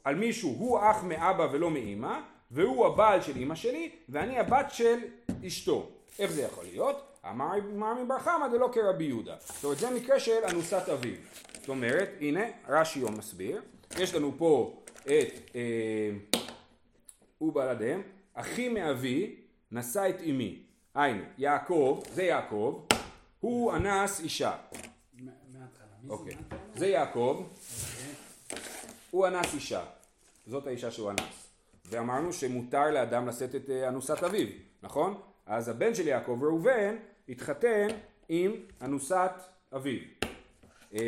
על 0.05 0.15
מישהו, 0.15 0.51
הוא 0.59 0.79
אח 0.79 1.05
מאבא 1.05 1.49
ולא 1.53 1.71
מאימא, 1.71 2.21
והוא 2.51 2.87
הבעל 2.87 3.23
של 3.23 3.37
אימא 3.37 3.55
שלי, 3.55 3.91
ואני 4.09 4.39
הבת 4.39 4.67
של 4.71 4.99
אשתו. 5.47 5.91
איך 6.19 6.31
זה 6.31 6.43
יכול 6.43 6.65
להיות? 6.65 7.16
אמר 7.31 7.95
מבר 8.05 8.19
חמא 8.19 8.49
דלא 8.49 8.69
כרבי 8.73 9.05
יהודה. 9.05 9.37
זאת 9.41 9.65
אומרת, 9.65 9.79
זה 9.79 9.91
מקרה 9.91 10.21
של 10.21 10.45
אנוסת 10.51 10.89
אביו. 10.89 11.15
זאת 11.55 11.69
אומרת, 11.69 12.11
הנה, 12.21 12.45
רש"י 12.69 13.01
מסביר, 13.01 13.63
יש 13.99 14.15
לנו 14.15 14.33
פה 14.39 14.83
את 15.03 15.51
אה, 15.55 16.11
הוא 17.39 17.55
בלעדיהם, 17.55 18.03
אחי 18.35 18.69
מאבי 18.69 19.37
נשא 19.73 20.09
את 20.09 20.21
אמי. 20.31 20.63
היינו, 20.95 21.23
יעקב, 21.39 22.03
זה 22.13 22.23
יעקב, 22.23 22.85
הוא 23.41 23.77
אנס 23.77 24.21
אישה. 24.21 24.57
אוקיי. 26.09 26.37
זה 26.75 26.87
יעקב, 26.87 27.47
הוא 29.11 29.27
אנס 29.27 29.55
אישה. 29.55 29.85
זאת 30.47 30.67
האישה 30.67 30.91
שהוא 30.91 31.11
אנס. 31.11 31.49
ואמרנו 31.85 32.33
שמותר 32.33 32.91
לאדם 32.91 33.29
לשאת 33.29 33.55
את 33.55 33.71
אה, 33.71 33.89
אנוסת 33.89 34.23
אביו, 34.23 34.47
נכון? 34.83 35.21
אז 35.47 35.69
הבן 35.69 35.95
של 35.95 36.09
יעקב 36.09 36.39
ראובן 36.43 36.97
התחתן 37.29 37.87
עם 38.29 38.53
אנוסת 38.83 39.33
אביו. 39.77 39.99
אה, 40.95 41.01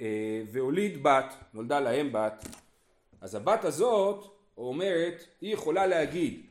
אה, 0.00 0.42
והוליד 0.52 1.02
בת, 1.02 1.34
נולדה 1.54 1.80
להם 1.80 2.12
בת. 2.12 2.44
אז 3.20 3.34
הבת 3.34 3.64
הזאת 3.64 4.24
אומרת, 4.56 5.24
היא 5.40 5.54
יכולה 5.54 5.86
להגיד, 5.86 6.46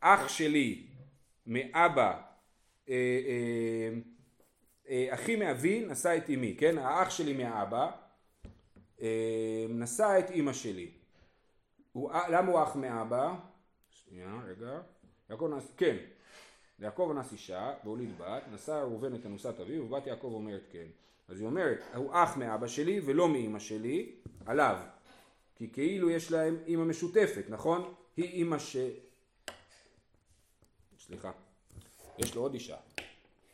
אח 0.00 0.28
שלי 0.28 0.86
מאבא, 1.46 2.22
אחי 5.10 5.36
מאבי 5.36 5.84
נשא 5.86 6.16
את 6.16 6.30
אמי, 6.30 6.56
כן? 6.58 6.78
האח 6.78 7.10
שלי 7.10 7.32
מאבא 7.32 7.90
נשא 9.68 10.18
את 10.18 10.30
אמא 10.30 10.52
שלי. 10.52 10.90
הוא, 11.92 12.10
למה 12.30 12.52
הוא 12.52 12.62
אח 12.62 12.76
מאבא? 12.76 13.34
שנייה, 13.90 14.40
רגע. 14.46 14.80
כן. 15.76 15.96
יעקב 16.78 17.12
אנס 17.16 17.32
אישה 17.32 17.72
והוליד 17.84 18.18
בת, 18.18 18.42
נשא 18.52 18.70
ראובן 18.70 19.14
את 19.14 19.26
אנוסת 19.26 19.60
אביו, 19.60 19.84
ובת 19.84 20.06
יעקב 20.06 20.30
אומרת 20.34 20.62
כן. 20.70 20.86
אז 21.28 21.40
היא 21.40 21.46
אומרת, 21.46 21.78
הוא 21.94 22.10
אח 22.12 22.36
מאבא 22.36 22.66
שלי 22.66 23.00
ולא 23.04 23.28
מאימא 23.28 23.58
שלי, 23.58 24.12
עליו. 24.46 24.76
כי 25.54 25.72
כאילו 25.72 26.10
יש 26.10 26.32
להם 26.32 26.58
אימא 26.66 26.84
משותפת, 26.84 27.44
נכון? 27.48 27.94
היא 28.16 28.24
אימא 28.24 28.58
ש... 28.58 28.76
סליחה. 30.98 31.30
יש 32.18 32.34
לו 32.34 32.42
עוד 32.42 32.54
אישה, 32.54 32.76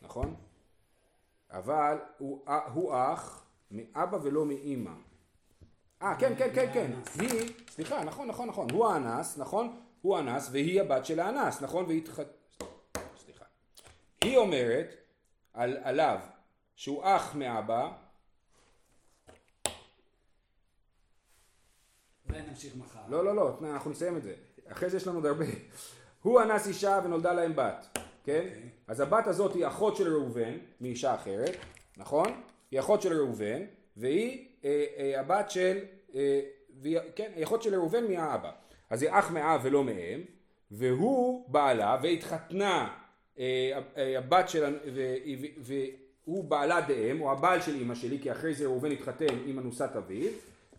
נכון? 0.01 0.35
אבל 1.51 1.97
הוא, 2.17 2.45
הוא 2.73 2.93
אח 2.93 3.45
מאבא 3.71 4.17
ולא 4.23 4.45
מאימא. 4.45 4.91
אה, 6.01 6.15
כן, 6.19 6.33
כן, 6.37 6.49
כן, 6.55 6.73
כן. 6.73 6.91
היא, 7.19 7.53
סליחה, 7.69 8.03
נכון, 8.03 8.27
נכון, 8.27 8.49
נכון. 8.49 8.71
הוא 8.71 8.87
האנס, 8.87 9.37
נכון? 9.37 9.79
הוא 10.01 10.17
האנס 10.17 10.49
והיא 10.51 10.81
הבת 10.81 11.05
של 11.05 11.19
האנס, 11.19 11.61
נכון? 11.61 11.85
והיא 11.85 12.01
התח... 12.01 12.15
סליחה. 12.15 12.42
היא 14.23 14.37
אומרת 14.37 14.95
על, 15.53 15.77
עליו 15.83 16.19
שהוא 16.75 17.01
אח 17.03 17.35
מאבא. 17.35 17.91
אולי 22.29 22.41
נמשיך 22.41 22.75
מחר. 22.75 22.99
לא, 23.07 23.25
לא, 23.25 23.35
לא, 23.35 23.57
אנחנו 23.63 23.91
נסיים 23.91 24.17
את 24.17 24.23
זה. 24.23 24.33
אחרי 24.67 24.89
זה 24.89 24.97
יש 24.97 25.07
לנו 25.07 25.17
עוד 25.17 25.25
הרבה. 25.25 25.45
הוא 26.21 26.41
אנס 26.41 26.67
אישה 26.67 26.99
ונולדה 27.05 27.33
להם 27.33 27.55
בת, 27.55 27.87
כן? 27.93 28.01
Okay. 28.01 28.55
אוקיי. 28.55 28.69
אז 28.87 28.99
הבת 28.99 29.27
הזאת 29.27 29.53
היא 29.53 29.67
אחות 29.67 29.95
של 29.95 30.13
ראובן, 30.13 30.57
מאישה 30.81 31.15
אחרת, 31.15 31.55
נכון? 31.97 32.41
היא 32.71 32.79
אחות 32.79 33.01
של 33.01 33.13
ראובן, 33.13 33.61
והיא 33.97 34.47
אה, 34.65 34.85
אה, 34.97 35.19
הבת 35.19 35.51
של, 35.51 35.79
אה, 36.15 36.41
והיא, 36.81 36.99
כן, 37.15 37.31
היא 37.35 37.43
אחות 37.43 37.61
של 37.63 37.75
ראובן 37.75 38.11
מהאבא. 38.11 38.51
אז 38.89 39.01
היא 39.01 39.11
אח 39.11 39.31
מאב 39.31 39.61
ולא 39.63 39.83
מאם, 39.83 40.21
והוא 40.71 41.49
בעלה, 41.49 41.97
והתחתנה 42.03 43.02
הבת 44.17 44.49
של, 44.49 44.79
והוא 45.57 46.43
בעלה 46.43 46.81
דאם, 46.81 47.17
הוא 47.17 47.31
הבעל 47.31 47.61
של 47.61 47.75
אימא 47.75 47.95
שלי, 47.95 48.19
כי 48.19 48.31
אחרי 48.31 48.53
זה 48.53 48.65
ראובן 48.65 48.91
התחתן 48.91 49.39
עם 49.45 49.59
אנוסת 49.59 49.89
אביו, 49.97 50.31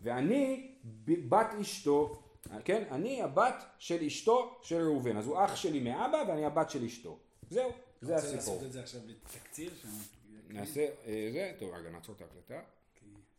ואני 0.03 0.71
בת 1.05 1.47
אשתו, 1.61 2.21
כן? 2.65 2.83
אני 2.91 3.21
הבת 3.21 3.63
של 3.79 4.03
אשתו 4.03 4.59
של 4.61 4.81
ראובן, 4.81 5.17
אז 5.17 5.27
הוא 5.27 5.45
אח 5.45 5.55
שלי 5.55 5.79
מאבא 5.79 6.23
ואני 6.27 6.45
הבת 6.45 6.69
של 6.69 6.85
אשתו. 6.85 7.17
זהו, 7.49 7.71
זה 8.01 8.15
הסיפור. 8.15 8.35
אתה 8.35 8.51
רוצה 8.51 8.51
לעשות 8.51 8.63
את 8.63 8.71
זה 8.71 8.79
עכשיו 8.79 9.01
בתקציר? 9.07 9.71
נעשה, 10.49 10.85
זה, 11.33 11.51
טוב 11.59 11.73
רגע 11.73 11.89
נעצור 11.89 12.15
את 12.15 12.21
ההקלטה. 12.21 12.61